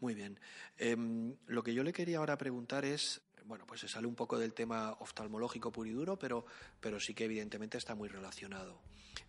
Muy 0.00 0.14
bien. 0.14 0.38
Em, 0.76 1.36
lo 1.46 1.62
que 1.62 1.74
yo 1.74 1.82
le 1.82 1.92
quería 1.92 2.18
ahora 2.18 2.38
preguntar 2.38 2.84
es, 2.84 3.20
bueno, 3.44 3.66
pues 3.66 3.80
se 3.80 3.88
sale 3.88 4.06
un 4.06 4.14
poco 4.14 4.38
del 4.38 4.54
tema 4.54 4.92
oftalmológico 5.00 5.72
puro 5.72 5.88
y 5.88 5.92
duro, 5.92 6.18
pero, 6.18 6.46
pero 6.80 7.00
sí 7.00 7.14
que 7.14 7.24
evidentemente 7.24 7.78
está 7.78 7.94
muy 7.94 8.08
relacionado. 8.08 8.80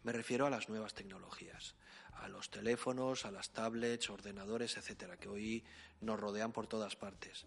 Me 0.04 0.12
refiero 0.12 0.46
a 0.46 0.50
las 0.50 0.70
nuevas 0.70 0.94
tecnologías 0.94 1.76
a 2.22 2.28
los 2.28 2.50
teléfonos, 2.50 3.26
a 3.26 3.32
las 3.32 3.52
tablets, 3.52 4.10
ordenadores, 4.10 4.78
etcétera, 4.78 5.18
que 5.18 5.30
hoy 5.30 5.64
nos 6.02 6.20
rodean 6.20 6.52
por 6.52 6.68
todas 6.68 6.96
partes. 6.96 7.46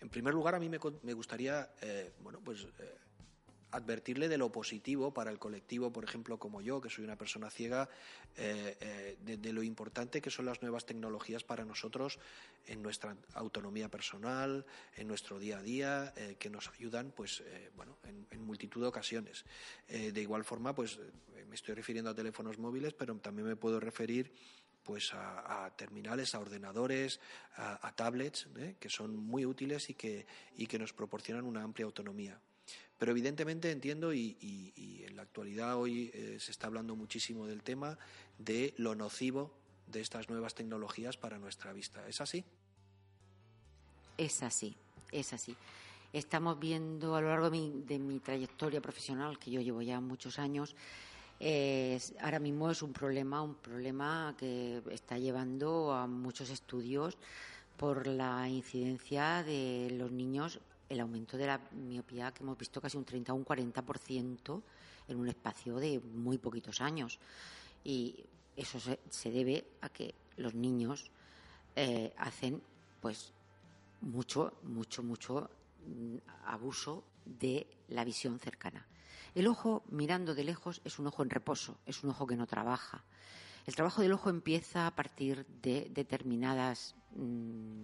En 0.00 0.08
primer 0.08 0.34
lugar, 0.34 0.54
a 0.54 0.60
mí 0.60 0.68
me, 0.68 0.78
gustaría, 1.14 1.70
eh, 1.80 2.12
bueno, 2.20 2.40
pues 2.44 2.66
eh, 2.78 2.95
advertirle 3.70 4.28
de 4.28 4.38
lo 4.38 4.50
positivo 4.50 5.12
para 5.12 5.30
el 5.30 5.38
colectivo, 5.38 5.92
por 5.92 6.04
ejemplo, 6.04 6.38
como 6.38 6.60
yo, 6.60 6.80
que 6.80 6.90
soy 6.90 7.04
una 7.04 7.16
persona 7.16 7.50
ciega, 7.50 7.88
eh, 8.36 8.76
eh, 8.80 9.16
de, 9.20 9.52
lo 9.52 9.62
importante 9.62 10.20
que 10.20 10.30
son 10.30 10.46
las 10.46 10.62
nuevas 10.62 10.86
tecnologías 10.86 11.42
para 11.44 11.64
nosotros 11.64 12.18
en 12.66 12.82
nuestra 12.82 13.16
autonomía 13.34 13.88
personal, 13.88 14.64
en 14.96 15.08
nuestro 15.08 15.38
día 15.38 15.58
a 15.58 15.62
día, 15.62 16.12
eh, 16.16 16.36
que 16.38 16.50
nos 16.50 16.68
ayudan, 16.68 17.12
pues, 17.14 17.42
bueno, 17.74 17.98
en, 18.04 18.26
multitud 18.46 18.80
de 18.80 18.86
ocasiones. 18.86 19.44
de 19.88 20.20
igual 20.20 20.44
forma, 20.44 20.72
pues, 20.72 21.00
me 21.48 21.56
estoy 21.56 21.74
refiriendo 21.74 22.10
a 22.10 22.14
teléfonos 22.14 22.58
móviles, 22.58 22.94
pero 22.94 23.16
también 23.16 23.48
me 23.48 23.56
puedo 23.56 23.80
referir 23.80 24.32
pues 24.84 25.12
a, 25.14 25.68
terminales, 25.76 26.36
a 26.36 26.38
ordenadores, 26.38 27.18
a, 27.56 27.92
tablets, 27.96 28.46
que 28.78 28.88
son 28.88 29.16
muy 29.16 29.44
útiles 29.44 29.90
y 29.90 29.94
que, 29.94 30.26
y 30.56 30.68
que 30.68 30.78
nos 30.78 30.92
proporcionan 30.92 31.44
una 31.44 31.64
amplia 31.64 31.86
autonomía. 31.86 32.40
Pero 32.98 33.12
evidentemente 33.12 33.70
entiendo 33.70 34.12
y, 34.12 34.72
en 35.06 35.16
la 35.16 35.22
actualidad 35.22 35.76
hoy 35.76 36.10
eh, 36.14 36.38
se 36.40 36.50
está 36.50 36.66
hablando 36.66 36.96
muchísimo 36.96 37.46
del 37.46 37.62
tema 37.62 37.98
de 38.38 38.74
lo 38.78 38.94
nocivo 38.94 39.52
de 39.86 40.00
estas 40.00 40.28
nuevas 40.28 40.54
tecnologías 40.54 41.16
para 41.16 41.38
nuestra 41.38 41.72
vista. 41.72 42.06
¿Es 42.08 42.20
así? 42.20 42.44
Es 44.16 44.42
así, 44.42 44.74
es 45.12 45.32
así. 45.32 45.54
Estamos 46.12 46.58
viendo 46.58 47.14
a 47.14 47.20
lo 47.20 47.28
largo 47.28 47.50
de 47.50 47.98
mi, 47.98 48.18
trayectoria 48.20 48.80
profesional, 48.80 49.38
que 49.38 49.50
yo 49.50 49.60
llevo 49.60 49.82
ya 49.82 50.00
muchos 50.00 50.38
años, 50.38 50.74
ahora 52.20 52.38
mismo 52.38 52.70
es 52.70 52.80
un 52.80 52.94
problema, 52.94 53.42
un 53.42 53.56
problema 53.56 54.34
que 54.38 54.80
está 54.90 55.18
llevando 55.18 55.92
a 55.92 56.06
muchos 56.06 56.48
estudios 56.48 57.18
por 57.76 58.06
la 58.06 58.48
incidencia 58.48 59.42
de 59.42 59.90
los 59.92 60.10
niños 60.10 60.60
el 60.88 61.00
aumento 61.00 61.36
de 61.36 61.46
la 61.46 61.60
miopía 61.72 62.32
que 62.32 62.42
hemos 62.42 62.58
visto 62.58 62.80
casi 62.80 62.96
un 62.96 63.04
30 63.04 63.32
o 63.32 63.36
un 63.36 63.44
40% 63.44 64.62
en 65.08 65.16
un 65.16 65.28
espacio 65.28 65.76
de 65.76 66.00
muy 66.00 66.38
poquitos 66.38 66.80
años. 66.80 67.18
Y 67.84 68.24
eso 68.56 68.78
se, 68.80 69.30
debe 69.30 69.64
a 69.80 69.88
que 69.88 70.14
los 70.36 70.54
niños 70.54 71.10
eh, 71.74 72.12
hacen 72.16 72.62
pues 73.00 73.32
mucho, 74.00 74.54
mucho, 74.62 75.02
mucho 75.02 75.50
mm, 75.86 76.16
abuso 76.46 77.04
de 77.24 77.66
la 77.88 78.04
visión 78.04 78.38
cercana. 78.38 78.86
El 79.34 79.48
ojo 79.48 79.82
mirando 79.90 80.34
de 80.34 80.44
lejos 80.44 80.80
es 80.84 80.98
un 80.98 81.06
ojo 81.08 81.22
en 81.22 81.30
reposo, 81.30 81.78
es 81.84 82.02
un 82.02 82.10
ojo 82.10 82.26
que 82.26 82.36
no 82.36 82.46
trabaja. 82.46 83.04
El 83.66 83.74
trabajo 83.74 84.00
del 84.00 84.12
ojo 84.12 84.30
empieza 84.30 84.86
a 84.86 84.94
partir 84.94 85.44
de 85.60 85.90
determinadas 85.90 86.94
mm, 87.14 87.82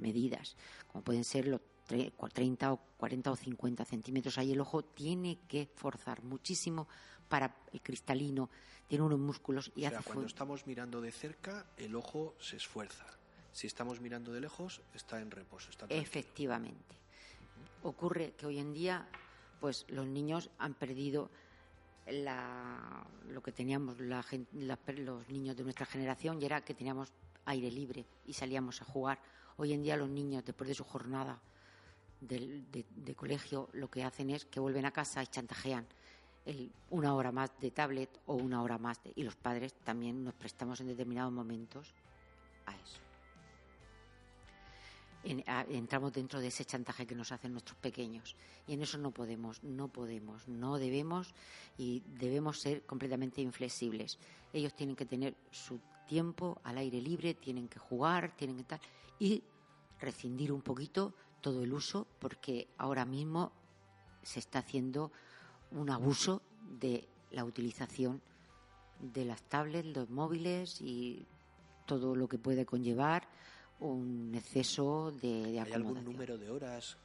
medidas, 0.00 0.56
como 0.92 1.02
pueden 1.02 1.24
ser 1.24 1.48
los 1.48 1.60
30 1.86 2.72
o 2.72 2.80
40 2.96 3.30
o 3.30 3.36
50 3.36 3.84
centímetros. 3.84 4.38
Ahí 4.38 4.52
el 4.52 4.60
ojo 4.60 4.82
tiene 4.82 5.38
que 5.48 5.68
forzar 5.74 6.22
muchísimo 6.22 6.88
para 7.28 7.56
el 7.72 7.80
cristalino, 7.80 8.50
tiene 8.88 9.04
unos 9.04 9.18
músculos 9.18 9.72
y 9.74 9.86
o 9.86 9.90
sea, 9.90 10.02
cuando 10.02 10.26
estamos 10.26 10.66
mirando 10.66 11.00
de 11.00 11.12
cerca, 11.12 11.66
el 11.76 11.94
ojo 11.96 12.34
se 12.38 12.56
esfuerza. 12.56 13.06
Si 13.52 13.66
estamos 13.66 14.00
mirando 14.00 14.32
de 14.32 14.40
lejos, 14.40 14.82
está 14.94 15.20
en 15.20 15.30
reposo. 15.30 15.70
Está 15.70 15.86
Efectivamente. 15.88 16.94
Ocurre 17.82 18.34
que 18.36 18.46
hoy 18.46 18.58
en 18.58 18.72
día, 18.72 19.08
pues 19.60 19.86
los 19.88 20.06
niños 20.06 20.50
han 20.58 20.74
perdido 20.74 21.30
la, 22.06 23.04
lo 23.28 23.42
que 23.42 23.52
teníamos 23.52 23.98
la, 23.98 24.24
los 24.52 25.28
niños 25.28 25.56
de 25.56 25.64
nuestra 25.64 25.86
generación 25.86 26.40
y 26.40 26.44
era 26.44 26.60
que 26.60 26.74
teníamos 26.74 27.12
aire 27.46 27.70
libre 27.70 28.04
y 28.26 28.34
salíamos 28.34 28.82
a 28.82 28.84
jugar. 28.84 29.20
Hoy 29.56 29.72
en 29.72 29.82
día 29.82 29.96
los 29.96 30.10
niños, 30.10 30.44
después 30.44 30.68
de 30.68 30.74
su 30.74 30.84
jornada 30.84 31.40
de, 32.20 33.14
colegio 33.14 33.68
lo 33.72 33.90
que 33.90 34.04
hacen 34.04 34.30
es 34.30 34.44
que 34.44 34.60
vuelven 34.60 34.86
a 34.86 34.90
casa 34.90 35.22
y 35.22 35.26
chantajean 35.26 35.86
una 36.90 37.14
hora 37.14 37.32
más 37.32 37.50
de 37.60 37.70
tablet 37.70 38.20
o 38.26 38.34
una 38.34 38.62
hora 38.62 38.78
más 38.78 39.02
de, 39.02 39.12
y 39.16 39.24
los 39.24 39.34
padres 39.34 39.74
también 39.82 40.22
nos 40.22 40.34
prestamos 40.34 40.80
en 40.80 40.86
determinados 40.86 41.32
momentos 41.32 41.92
a 42.66 42.76
eso. 42.76 43.00
entramos 45.24 46.12
dentro 46.12 46.38
de 46.38 46.46
ese 46.46 46.64
chantaje 46.64 47.04
que 47.04 47.16
nos 47.16 47.32
hacen 47.32 47.50
nuestros 47.50 47.76
pequeños 47.78 48.36
y 48.68 48.74
en 48.74 48.82
eso 48.82 48.96
no 48.96 49.10
podemos, 49.10 49.62
no 49.64 49.88
podemos, 49.88 50.46
no 50.46 50.78
debemos 50.78 51.34
y 51.76 52.04
debemos 52.06 52.60
ser 52.60 52.86
completamente 52.86 53.40
inflexibles. 53.40 54.18
Ellos 54.52 54.74
tienen 54.74 54.94
que 54.94 55.04
tener 55.04 55.34
su 55.50 55.80
tiempo 56.06 56.60
al 56.62 56.78
aire 56.78 57.00
libre, 57.00 57.34
tienen 57.34 57.66
que 57.66 57.80
jugar, 57.80 58.36
tienen 58.36 58.56
que 58.56 58.64
tal 58.64 58.80
y 59.18 59.42
rescindir 59.98 60.52
un 60.52 60.62
poquito 60.62 61.14
todo 61.40 61.62
el 61.62 61.72
uso 61.72 62.06
porque 62.18 62.68
ahora 62.78 63.04
mismo 63.04 63.52
se 64.22 64.40
está 64.40 64.60
haciendo 64.60 65.12
un 65.70 65.90
abuso 65.90 66.42
de 66.80 67.08
la 67.30 67.44
utilización 67.44 68.20
de 69.00 69.24
las 69.24 69.42
tablets, 69.42 69.88
los 69.88 70.10
móviles 70.10 70.80
y 70.80 71.26
todo 71.86 72.16
lo 72.16 72.28
que 72.28 72.38
puede 72.38 72.64
conllevar 72.64 73.28
un 73.78 74.32
exceso 74.34 75.12
de, 75.12 75.52
de 75.52 75.60
¿Hay 75.60 75.72
algún 75.72 76.02
número 76.04 76.38
de 76.38 76.50
horas 76.50 76.96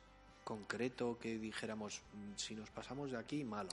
concreto 0.43 1.17
que 1.19 1.37
dijéramos, 1.37 2.01
mm, 2.13 2.35
si 2.35 2.55
nos 2.55 2.69
pasamos 2.69 3.11
de 3.11 3.17
aquí, 3.17 3.43
malo? 3.43 3.69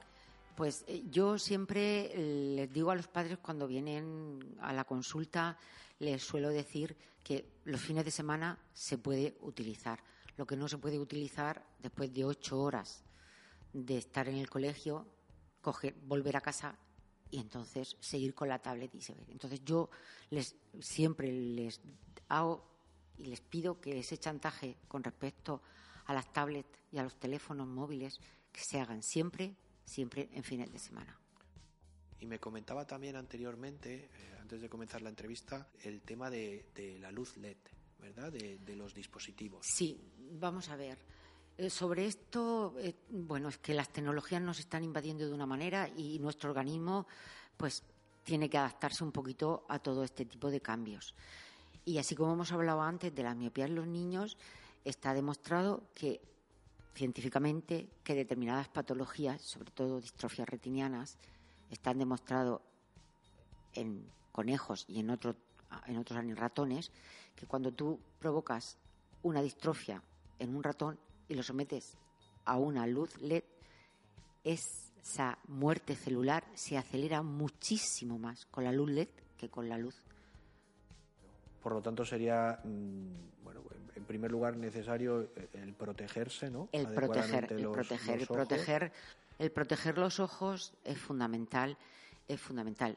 Pues 0.56 0.84
eh, 0.88 1.04
yo 1.10 1.38
siempre 1.38 2.12
les 2.56 2.72
digo 2.72 2.90
a 2.90 2.96
los 2.96 3.08
padres 3.08 3.38
cuando 3.38 3.66
vienen 3.66 4.56
a 4.60 4.72
la 4.72 4.84
consulta, 4.84 5.56
les 6.00 6.22
suelo 6.22 6.50
decir 6.50 6.96
que 7.22 7.44
los 7.64 7.80
fines 7.80 8.04
de 8.04 8.10
semana 8.10 8.58
se 8.72 8.98
puede 8.98 9.36
utilizar 9.40 10.00
lo 10.38 10.46
que 10.46 10.56
no 10.56 10.68
se 10.68 10.78
puede 10.78 10.98
utilizar 10.98 11.66
después 11.80 12.14
de 12.14 12.24
ocho 12.24 12.60
horas 12.60 13.04
de 13.72 13.98
estar 13.98 14.28
en 14.28 14.36
el 14.36 14.48
colegio, 14.48 15.04
coger, 15.60 15.94
volver 16.06 16.36
a 16.36 16.40
casa 16.40 16.78
y 17.28 17.40
entonces 17.40 17.96
seguir 18.00 18.34
con 18.34 18.48
la 18.48 18.60
tablet 18.60 18.94
y 18.94 19.00
seguir. 19.00 19.28
Entonces 19.30 19.64
yo 19.64 19.90
les 20.30 20.54
siempre 20.80 21.32
les 21.32 21.80
hago 22.28 22.64
y 23.18 23.26
les 23.26 23.40
pido 23.40 23.80
que 23.80 23.98
ese 23.98 24.16
chantaje 24.16 24.76
con 24.86 25.02
respecto 25.02 25.60
a 26.06 26.14
las 26.14 26.32
tablets 26.32 26.70
y 26.92 26.98
a 26.98 27.02
los 27.02 27.18
teléfonos 27.18 27.66
móviles 27.66 28.20
que 28.52 28.60
se 28.60 28.80
hagan 28.80 29.02
siempre, 29.02 29.56
siempre 29.84 30.28
en 30.32 30.44
fines 30.44 30.72
de 30.72 30.78
semana. 30.78 31.18
Y 32.20 32.26
me 32.26 32.38
comentaba 32.38 32.86
también 32.86 33.16
anteriormente, 33.16 34.04
eh, 34.04 34.36
antes 34.40 34.60
de 34.60 34.68
comenzar 34.68 35.02
la 35.02 35.08
entrevista, 35.08 35.68
el 35.82 36.00
tema 36.02 36.30
de, 36.30 36.66
de 36.76 37.00
la 37.00 37.10
luz 37.10 37.36
LED. 37.36 37.56
¿verdad? 38.00 38.32
De, 38.32 38.76
los 38.76 38.94
dispositivos. 38.94 39.66
Sí, 39.66 40.00
vamos 40.32 40.68
a 40.68 40.76
ver. 40.76 40.98
Eh, 41.56 41.70
sobre 41.70 42.06
esto, 42.06 42.74
eh, 42.78 42.94
bueno, 43.10 43.48
es 43.48 43.58
que 43.58 43.74
las 43.74 43.88
tecnologías 43.88 44.40
nos 44.40 44.60
están 44.60 44.84
invadiendo 44.84 45.26
de 45.26 45.34
una 45.34 45.46
manera 45.46 45.88
y 45.88 46.18
nuestro 46.20 46.50
organismo, 46.50 47.06
pues, 47.56 47.82
tiene 48.22 48.48
que 48.48 48.58
adaptarse 48.58 49.02
un 49.02 49.10
poquito 49.10 49.64
a 49.68 49.78
todo 49.78 50.04
este 50.04 50.24
tipo 50.24 50.50
de 50.50 50.60
cambios. 50.60 51.14
Y 51.84 51.98
así 51.98 52.14
como 52.14 52.34
hemos 52.34 52.52
hablado 52.52 52.82
antes 52.82 53.14
de 53.14 53.22
la 53.22 53.34
miopía 53.34 53.64
en 53.64 53.74
los 53.74 53.86
niños, 53.86 54.36
está 54.84 55.14
demostrado 55.14 55.82
que 55.94 56.20
científicamente 56.94 57.88
que 58.04 58.14
determinadas 58.14 58.68
patologías, 58.68 59.40
sobre 59.40 59.70
todo 59.70 60.00
distrofias 60.00 60.48
retinianas, 60.48 61.16
están 61.70 61.98
demostrados 61.98 62.60
en 63.74 64.06
conejos 64.32 64.84
y 64.88 65.00
en, 65.00 65.10
otros 65.10 65.36
en 65.86 65.96
otros 65.96 66.24
ratones, 66.36 66.92
que 67.34 67.46
cuando 67.46 67.72
tú 67.72 67.98
provocas 68.18 68.76
una 69.22 69.42
distrofia 69.42 70.02
en 70.38 70.54
un 70.54 70.62
ratón 70.62 70.98
y 71.28 71.34
lo 71.34 71.42
sometes 71.42 71.96
a 72.44 72.56
una 72.56 72.86
luz 72.86 73.20
LED, 73.20 73.44
esa 74.44 75.38
muerte 75.48 75.94
celular 75.94 76.44
se 76.54 76.78
acelera 76.78 77.22
muchísimo 77.22 78.18
más 78.18 78.46
con 78.46 78.64
la 78.64 78.72
luz 78.72 78.90
LED 78.90 79.08
que 79.36 79.48
con 79.48 79.68
la 79.68 79.76
luz. 79.76 80.02
Por 81.62 81.72
lo 81.72 81.82
tanto, 81.82 82.04
sería, 82.04 82.60
mm, 82.64 83.44
bueno, 83.44 83.62
en 83.94 84.04
primer 84.04 84.30
lugar, 84.30 84.56
necesario 84.56 85.30
el 85.52 85.74
protegerse, 85.74 86.50
¿no? 86.50 86.68
El 86.72 86.86
proteger, 86.88 87.52
el 87.52 87.68
proteger, 87.68 88.20
el 88.20 88.26
proteger, 88.26 88.92
el 89.38 89.50
proteger 89.50 89.98
los 89.98 90.20
ojos 90.20 90.72
es 90.84 90.98
fundamental, 90.98 91.76
es 92.26 92.40
fundamental 92.40 92.96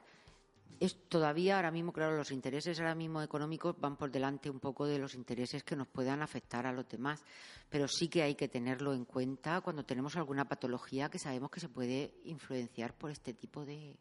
es 0.79 0.95
todavía 1.10 1.57
ahora 1.57 1.71
mismo, 1.71 1.91
claro, 1.93 2.17
los 2.17 2.31
intereses 2.31 2.79
ahora 2.79 2.95
mismo 2.95 3.21
económicos 3.21 3.79
van 3.79 3.97
por 3.97 4.12
delante 4.12 4.49
un 4.49 4.60
poco 4.60 4.86
de 4.86 4.97
los 4.97 5.15
intereses 5.15 5.63
que 5.63 5.75
nos 5.75 5.88
puedan 5.88 6.21
afectar 6.21 6.65
a 6.65 6.71
los 6.71 6.88
demás, 6.88 7.23
pero 7.69 7.88
sí 7.88 8.07
que 8.07 8.23
hay 8.23 8.36
que 8.36 8.47
tenerlo 8.47 8.93
en 8.93 9.05
cuenta 9.05 9.62
cuando 9.62 9.86
tenemos 9.86 10.15
alguna 10.15 10.45
patología 10.45 11.10
que 11.10 11.19
sabemos 11.19 11.51
que 11.51 11.60
se 11.60 11.69
puede 11.69 12.13
influenciar 12.23 12.97
por 12.97 13.12
este 13.12 13.34
tipo 13.34 13.65
de, 13.65 13.95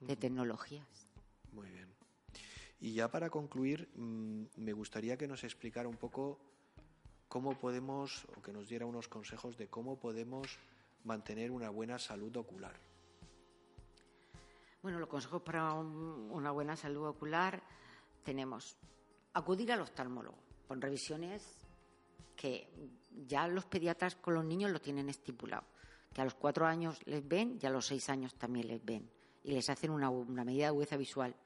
de 0.00 0.16
tecnologías. 0.16 1.08
Muy 1.52 1.68
bien. 1.70 1.88
Y 2.80 2.94
ya 2.94 3.08
para 3.08 3.30
concluir, 3.30 3.88
mm, 3.94 4.44
me 4.56 4.72
gustaría 4.72 5.16
que 5.16 5.28
nos 5.28 5.44
explicara 5.44 5.88
un 5.88 5.96
poco 5.96 6.38
cómo 7.28 7.58
podemos, 7.58 8.26
o 8.36 8.42
que 8.42 8.52
nos 8.52 8.68
diera 8.68 8.84
unos 8.84 9.08
consejos 9.08 9.56
de 9.56 9.68
cómo 9.68 9.98
podemos 9.98 10.58
mantener 11.04 11.50
una 11.50 11.70
buena 11.70 11.98
salud 11.98 12.36
ocular. 12.36 12.91
Bueno, 14.82 14.98
los 14.98 15.08
consejos 15.08 15.42
para 15.42 15.74
una 15.74 16.50
buena 16.50 16.74
salud 16.74 17.06
ocular 17.06 17.62
tenemos 18.24 18.76
acudir 19.32 19.70
al 19.70 19.80
oftalmólogo 19.80 20.38
con 20.66 20.80
revisiones 20.80 21.64
que 22.34 22.68
ya 23.28 23.46
los 23.46 23.64
pediatras 23.66 24.16
con 24.16 24.34
los 24.34 24.44
niños 24.44 24.72
lo 24.72 24.80
tienen 24.80 25.08
estipulado, 25.08 25.62
que 26.12 26.20
a 26.20 26.24
los 26.24 26.34
cuatro 26.34 26.66
años 26.66 26.98
les 27.06 27.26
ven 27.26 27.60
y 27.62 27.66
a 27.66 27.70
los 27.70 27.86
seis 27.86 28.08
años 28.08 28.34
también 28.34 28.66
les 28.66 28.84
ven 28.84 29.08
y 29.44 29.52
les 29.52 29.70
hacen 29.70 29.92
una, 29.92 30.10
medida 30.44 30.64
de 30.64 30.68
agudeza 30.68 30.96
visual 30.96 31.36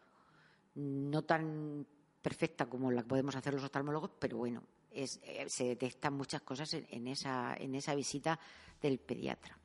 no 0.77 1.23
tan 1.23 1.87
perfecta 2.23 2.65
como 2.65 2.91
la 2.91 3.03
que 3.03 3.09
podemos 3.09 3.37
hacer 3.37 3.53
los 3.53 3.65
oftalmólogos, 3.65 4.13
pero 4.19 4.39
bueno, 4.39 4.63
eh, 4.91 5.07
se 5.07 5.65
detectan 5.65 6.15
muchas 6.15 6.41
cosas 6.41 6.73
en, 6.73 7.07
esa, 7.07 7.55
en 7.59 7.75
esa 7.75 7.95
visita 7.95 8.39
del 8.81 8.99
pediatra 8.99 9.59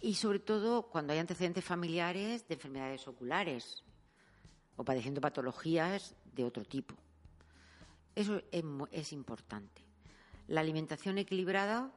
y 0.00 0.14
sobre 0.14 0.38
todo 0.38 0.82
cuando 0.82 1.12
hay 1.12 1.18
antecedentes 1.18 1.64
familiares 1.64 2.46
de 2.48 2.54
enfermedades 2.54 3.06
oculares 3.06 3.84
o 4.76 4.84
padeciendo 4.84 5.20
patologías 5.20 6.16
de 6.32 6.44
otro 6.44 6.64
tipo. 6.64 6.94
Eso 8.14 8.40
es, 8.50 9.12
importante. 9.12 9.82
La 10.48 10.60
alimentación 10.60 11.18
equilibrada 11.18 11.92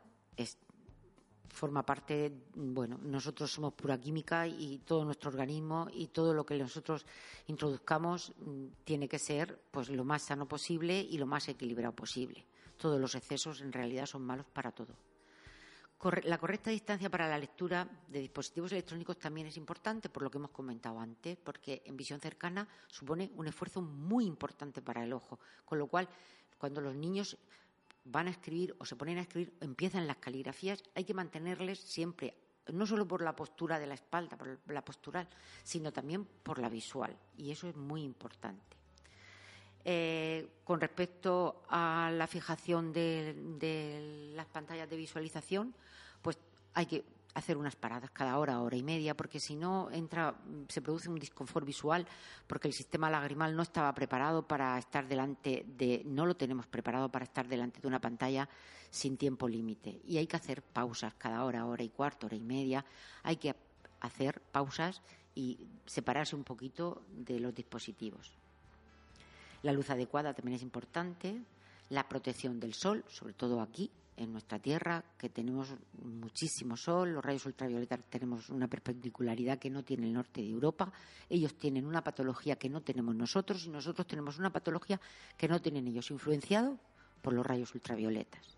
forma 1.49 1.85
parte, 1.85 2.31
bueno, 2.55 2.97
nosotros 3.03 3.51
somos 3.51 3.73
pura 3.73 3.99
química 3.99 4.47
y 4.47 4.79
todo 4.79 5.05
nuestro 5.05 5.29
organismo 5.29 5.87
y 5.93 6.07
todo 6.07 6.33
lo 6.33 6.45
que 6.45 6.57
nosotros 6.57 7.05
introduzcamos 7.47 8.33
mm, 8.37 8.65
tiene 8.83 9.07
que 9.07 9.19
ser 9.19 9.61
pues 9.71 9.89
lo 9.89 10.03
más 10.03 10.23
sano 10.23 10.47
posible 10.47 10.99
y 10.99 11.17
lo 11.17 11.27
más 11.27 11.47
equilibrado 11.47 11.95
posible. 11.95 12.45
Todos 12.77 12.99
los 12.99 13.15
excesos 13.15 13.61
en 13.61 13.71
realidad 13.71 14.07
son 14.07 14.23
malos 14.23 14.47
para 14.47 14.71
todo. 14.71 15.12
La 16.23 16.37
correcta 16.37 16.69
distancia 16.69 17.09
para 17.09 17.29
la 17.29 17.37
lectura 17.37 17.87
de 18.09 18.19
dispositivos 18.19 18.73
electrónicos 18.73 19.17
también 19.17 19.47
es 19.47 19.55
importante, 19.55 20.09
por 20.09 20.23
lo 20.23 20.29
que 20.29 20.37
hemos 20.37 20.51
comentado 20.51 20.99
antes, 20.99 21.37
porque 21.37 21.81
en 21.85 21.95
visión 21.95 22.19
cercana 22.19 22.67
supone 22.87 23.31
un 23.35 23.47
esfuerzo 23.47 23.81
muy 23.81 24.25
importante 24.25 24.81
para 24.81 25.03
el 25.03 25.13
ojo, 25.13 25.39
con 25.63 25.79
lo 25.79 25.87
cual 25.87 26.09
cuando 26.57 26.81
los 26.81 26.93
niños 26.93 27.37
van 28.03 28.27
a 28.27 28.31
escribir 28.31 28.75
o 28.79 28.85
se 28.85 28.97
ponen 28.97 29.17
a 29.17 29.21
escribir, 29.21 29.55
empiezan 29.61 30.05
las 30.05 30.17
caligrafías, 30.17 30.83
hay 30.93 31.05
que 31.05 31.13
mantenerles 31.13 31.79
siempre 31.79 32.35
no 32.67 32.85
solo 32.85 33.07
por 33.07 33.21
la 33.21 33.35
postura 33.35 33.79
de 33.79 33.87
la 33.87 33.93
espalda, 33.93 34.37
por 34.37 34.59
la 34.67 34.83
postural, 34.83 35.27
sino 35.63 35.93
también 35.93 36.25
por 36.25 36.59
la 36.59 36.69
visual. 36.69 37.17
Y 37.37 37.51
eso 37.51 37.67
es 37.67 37.75
muy 37.75 38.03
importante. 38.03 38.82
Eh, 39.85 40.47
con 40.63 40.79
respecto 40.79 41.63
a 41.67 42.09
la 42.13 42.25
fijación 42.27 42.93
de, 42.93 44.31
las 44.33 44.45
pantallas 44.47 44.89
de 44.89 44.95
visualización, 44.95 45.75
pues 46.21 46.37
hay 46.73 46.85
que 46.85 47.03
hacer 47.33 47.57
unas 47.57 47.75
paradas 47.75 48.11
cada 48.11 48.37
hora, 48.37 48.61
hora 48.61 48.77
y 48.77 48.83
media, 48.83 49.17
porque 49.17 49.39
si 49.39 49.55
no 49.55 49.89
entra, 49.91 50.35
se 50.69 50.81
produce 50.81 51.09
un 51.09 51.19
disconfort 51.19 51.65
visual, 51.65 52.07
porque 52.47 52.69
el 52.69 52.73
sistema 52.73 53.09
lagrimal 53.09 53.55
no 53.55 53.63
estaba 53.63 53.93
preparado 53.93 54.47
para 54.47 54.77
estar 54.77 55.07
delante 55.07 55.65
de, 55.67 56.03
no 56.05 56.25
lo 56.25 56.35
tenemos 56.35 56.67
preparado 56.67 57.09
para 57.09 57.25
estar 57.25 57.47
delante 57.47 57.81
de 57.81 57.87
una 57.87 57.99
pantalla 57.99 58.47
sin 58.89 59.17
tiempo 59.17 59.49
límite. 59.49 59.99
Y 60.05 60.17
hay 60.17 60.27
que 60.27 60.37
hacer 60.37 60.61
pausas 60.61 61.13
cada 61.15 61.43
hora, 61.43 61.65
hora 61.65 61.83
y 61.83 61.89
cuarto, 61.89 62.27
hora 62.27 62.35
y 62.35 62.41
media. 62.41 62.85
Hay 63.23 63.35
que 63.37 63.55
hacer 63.99 64.39
pausas 64.39 65.01
y 65.35 65.67
separarse 65.85 66.35
un 66.35 66.43
poquito 66.43 67.03
de 67.09 67.39
los 67.39 67.53
dispositivos. 67.53 68.42
La 69.63 69.73
luz 69.73 69.89
adecuada 69.89 70.33
también 70.33 70.55
es 70.55 70.61
importante, 70.61 71.41
la 71.89 72.07
protección 72.07 72.59
del 72.59 72.73
sol, 72.73 73.03
sobre 73.07 73.33
todo 73.33 73.61
aquí, 73.61 73.89
en 74.17 74.31
nuestra 74.31 74.59
tierra, 74.59 75.03
que 75.17 75.29
tenemos 75.29 75.73
muchísimo 76.03 76.77
sol, 76.77 77.13
los 77.13 77.25
rayos 77.25 77.45
ultravioletas 77.45 77.99
tenemos 78.09 78.49
una 78.49 78.67
perpendicularidad 78.67 79.57
que 79.57 79.69
no 79.69 79.83
tiene 79.83 80.07
el 80.07 80.13
norte 80.13 80.41
de 80.41 80.49
Europa, 80.49 80.91
ellos 81.29 81.55
tienen 81.57 81.85
una 81.85 82.03
patología 82.03 82.55
que 82.57 82.69
no 82.69 82.81
tenemos 82.81 83.15
nosotros 83.15 83.65
y 83.65 83.69
nosotros 83.69 84.05
tenemos 84.05 84.37
una 84.37 84.51
patología 84.51 84.99
que 85.37 85.47
no 85.47 85.61
tienen 85.61 85.87
ellos, 85.87 86.11
influenciado 86.11 86.77
por 87.21 87.33
los 87.33 87.45
rayos 87.45 87.73
ultravioletas. 87.73 88.57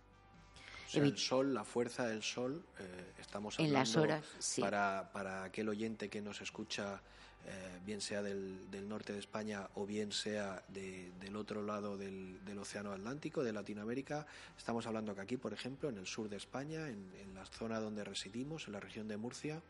el 0.94 1.18
sol, 1.18 1.54
la 1.54 1.64
fuerza 1.64 2.08
del 2.08 2.24
sol, 2.24 2.66
eh, 2.80 3.14
estamos 3.20 3.56
hablando 3.56 3.74
en 3.74 3.80
las 3.80 3.96
horas, 3.96 4.26
para, 4.60 5.10
para 5.14 5.44
aquel 5.44 5.70
oyente 5.70 6.10
que 6.10 6.22
nos 6.22 6.42
escucha 6.42 7.02
eh, 7.48 7.80
bien 7.86 8.02
sea 8.02 8.24
del, 8.24 8.68
norte 8.88 9.14
de 9.14 9.20
España 9.20 9.70
o 9.76 9.86
bien 9.86 10.12
sea 10.12 10.64
del 10.70 11.36
otro 11.36 11.64
lado 11.64 11.98
del, 11.98 12.40
Océano 12.60 12.92
Atlántico, 12.92 13.44
de 13.44 13.54
Latinoamérica. 13.54 14.26
Estamos 14.58 14.88
hablando 14.88 15.14
que 15.14 15.22
aquí, 15.22 15.38
por 15.38 15.54
ejemplo, 15.54 15.90
en 15.90 15.98
el 15.98 16.08
sur 16.08 16.28
de 16.28 16.38
España, 16.38 16.90
en, 16.90 17.34
la 17.36 17.46
zona 17.46 17.80
donde 17.80 18.04
residimos, 18.04 18.66
en 18.68 18.74
la 18.74 18.80
región 18.80 19.08
de 19.08 19.18
Murcia, 19.18 19.62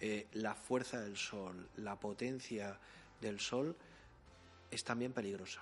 eh, 0.00 0.26
la 0.32 0.54
fuerza 0.54 1.00
del 1.00 1.16
sol, 1.16 1.68
la 1.76 1.98
potencia 1.98 2.78
del 3.20 3.40
sol 3.40 3.76
es 4.70 4.82
también 4.84 5.12
peligrosa. 5.12 5.60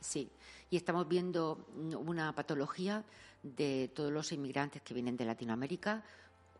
Sí, 0.00 0.30
y 0.70 0.76
estamos 0.76 1.06
viendo 1.06 1.66
una 1.76 2.34
patología 2.34 3.04
de 3.42 3.90
todos 3.94 4.10
los 4.10 4.32
inmigrantes 4.32 4.82
que 4.82 4.94
vienen 4.94 5.16
de 5.16 5.24
Latinoamérica, 5.24 6.02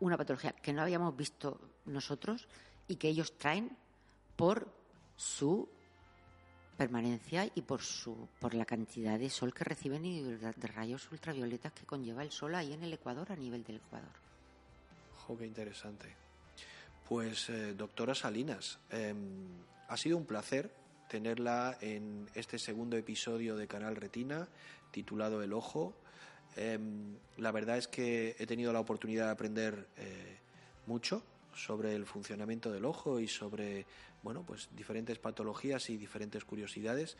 una 0.00 0.18
patología 0.18 0.52
que 0.52 0.72
no 0.72 0.82
habíamos 0.82 1.16
visto 1.16 1.60
nosotros 1.86 2.48
y 2.88 2.96
que 2.96 3.08
ellos 3.08 3.38
traen 3.38 3.76
por 4.36 4.68
su 5.16 5.68
permanencia 6.76 7.48
y 7.54 7.62
por 7.62 7.82
su 7.82 8.28
por 8.40 8.54
la 8.54 8.64
cantidad 8.64 9.18
de 9.18 9.30
sol 9.30 9.54
que 9.54 9.64
reciben 9.64 10.04
y 10.04 10.20
de, 10.22 10.52
rayos 10.66 11.10
ultravioletas 11.12 11.72
que 11.72 11.84
conlleva 11.84 12.22
el 12.22 12.30
sol 12.30 12.54
ahí 12.54 12.72
en 12.72 12.82
el 12.82 12.92
Ecuador 12.92 13.30
a 13.30 13.36
nivel 13.36 13.62
del 13.62 13.76
Ecuador. 13.76 14.10
Jo, 15.16 15.38
qué 15.38 15.46
interesante. 15.46 16.08
Pues 17.08 17.50
eh, 17.50 17.74
doctora 17.74 18.14
Salinas, 18.14 18.78
em, 18.90 19.46
ha 19.88 19.96
sido 19.96 20.16
un 20.16 20.24
placer 20.24 20.74
tenerla 21.08 21.76
en 21.80 22.28
este 22.34 22.58
segundo 22.58 22.96
episodio 22.96 23.54
de 23.56 23.68
Canal 23.68 23.96
Retina 23.96 24.48
titulado 24.90 25.42
El 25.42 25.52
Ojo. 25.52 25.94
Em, 26.56 27.16
la 27.36 27.52
verdad 27.52 27.76
es 27.76 27.86
que 27.86 28.34
he 28.38 28.46
tenido 28.46 28.72
la 28.72 28.80
oportunidad 28.80 29.26
de 29.26 29.32
aprender 29.32 29.86
eh, 29.98 30.38
mucho 30.86 31.22
sobre 31.54 31.94
el 31.94 32.06
funcionamiento 32.06 32.70
del 32.70 32.84
ojo 32.84 33.20
y 33.20 33.28
sobre 33.28 33.86
bueno, 34.22 34.44
pues 34.44 34.68
diferentes 34.74 35.18
patologías 35.18 35.90
y 35.90 35.96
diferentes 35.96 36.44
curiosidades. 36.44 37.16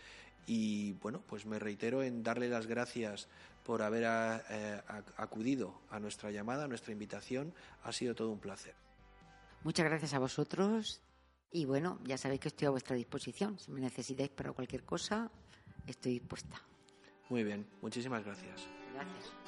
Y 0.47 0.93
bueno, 0.95 1.23
pues 1.27 1.47
me 1.47 1.59
reitero 1.59 2.03
en 2.03 2.23
darle 2.23 2.49
las 2.49 2.67
gracias 2.67 3.29
por 3.65 3.83
haber 3.83 4.05
eh, 4.51 4.81
acudido 5.17 5.81
a 5.91 6.01
nuestra 6.01 6.31
llamada, 6.31 6.65
a 6.65 6.69
nuestra 6.69 6.93
invitación. 6.93 7.55
Ha 7.83 7.93
sido 7.93 8.15
todo 8.15 8.31
un 8.31 8.41
placer. 8.41 8.75
Muchas 9.63 9.87
gracias 9.87 10.15
a 10.15 10.19
vosotros 10.19 11.01
y 11.51 11.65
bueno, 11.65 12.01
ya 12.05 12.19
sabéis 12.19 12.41
que 12.41 12.49
estoy 12.49 12.67
a 12.67 12.71
vuestra 12.71 12.97
disposición. 12.97 13.59
Si 13.59 13.71
me 13.71 13.81
necesitáis 13.81 14.31
para 14.31 14.53
cualquier 14.53 14.85
cosa, 14.85 15.31
estoy 15.87 16.13
dispuesta. 16.15 16.61
Muy 17.29 17.45
bien, 17.45 17.67
muchísimas 17.81 18.25
gracias. 18.25 18.67
Gracias. 18.95 19.42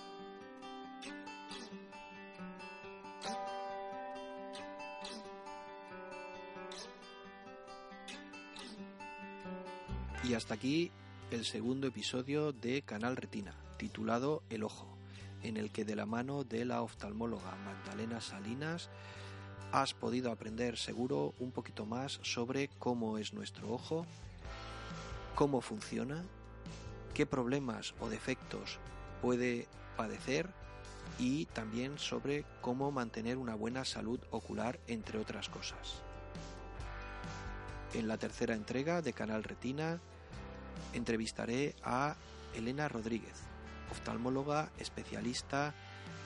Y 10.27 10.33
hasta 10.33 10.55
aquí 10.55 10.91
el 11.31 11.45
segundo 11.45 11.87
episodio 11.87 12.53
de 12.53 12.81
Canal 12.81 13.15
Retina, 13.15 13.55
titulado 13.77 14.43
El 14.49 14.63
Ojo, 14.63 14.97
en 15.43 15.59
el 15.59 15.71
que 15.71 15.85
de 15.85 15.97
la 15.97 16.07
mano 16.07 16.45
de 16.45 16.65
la 16.65 16.81
oftalmóloga 16.81 17.55
Magdalena 17.57 18.23
Salinas 18.23 18.89
has 19.71 19.93
podido 19.93 20.33
aprender 20.33 20.79
seguro 20.79 21.35
un 21.41 21.53
poquito 21.53 21.85
más 21.85 22.21
sobre 22.23 22.69
cómo 22.79 23.19
es 23.19 23.35
nuestro 23.35 23.71
ojo, 23.71 24.07
cómo 25.35 25.61
funciona, 25.61 26.25
qué 27.13 27.27
problemas 27.27 27.95
o 28.01 28.09
defectos 28.09 28.79
puede 29.21 29.69
padecer 29.95 30.49
y 31.19 31.45
también 31.47 31.99
sobre 31.99 32.47
cómo 32.63 32.91
mantener 32.91 33.37
una 33.37 33.57
buena 33.57 33.85
salud 33.85 34.21
ocular, 34.31 34.81
entre 34.87 35.19
otras 35.19 35.51
cosas. 35.51 36.03
En 37.93 38.09
la 38.09 38.17
tercera 38.17 38.55
entrega 38.55 39.03
de 39.03 39.13
Canal 39.13 39.45
Retina 39.45 40.01
entrevistaré 40.93 41.75
a 41.83 42.17
Elena 42.55 42.89
Rodríguez, 42.89 43.43
oftalmóloga 43.91 44.71
especialista 44.79 45.75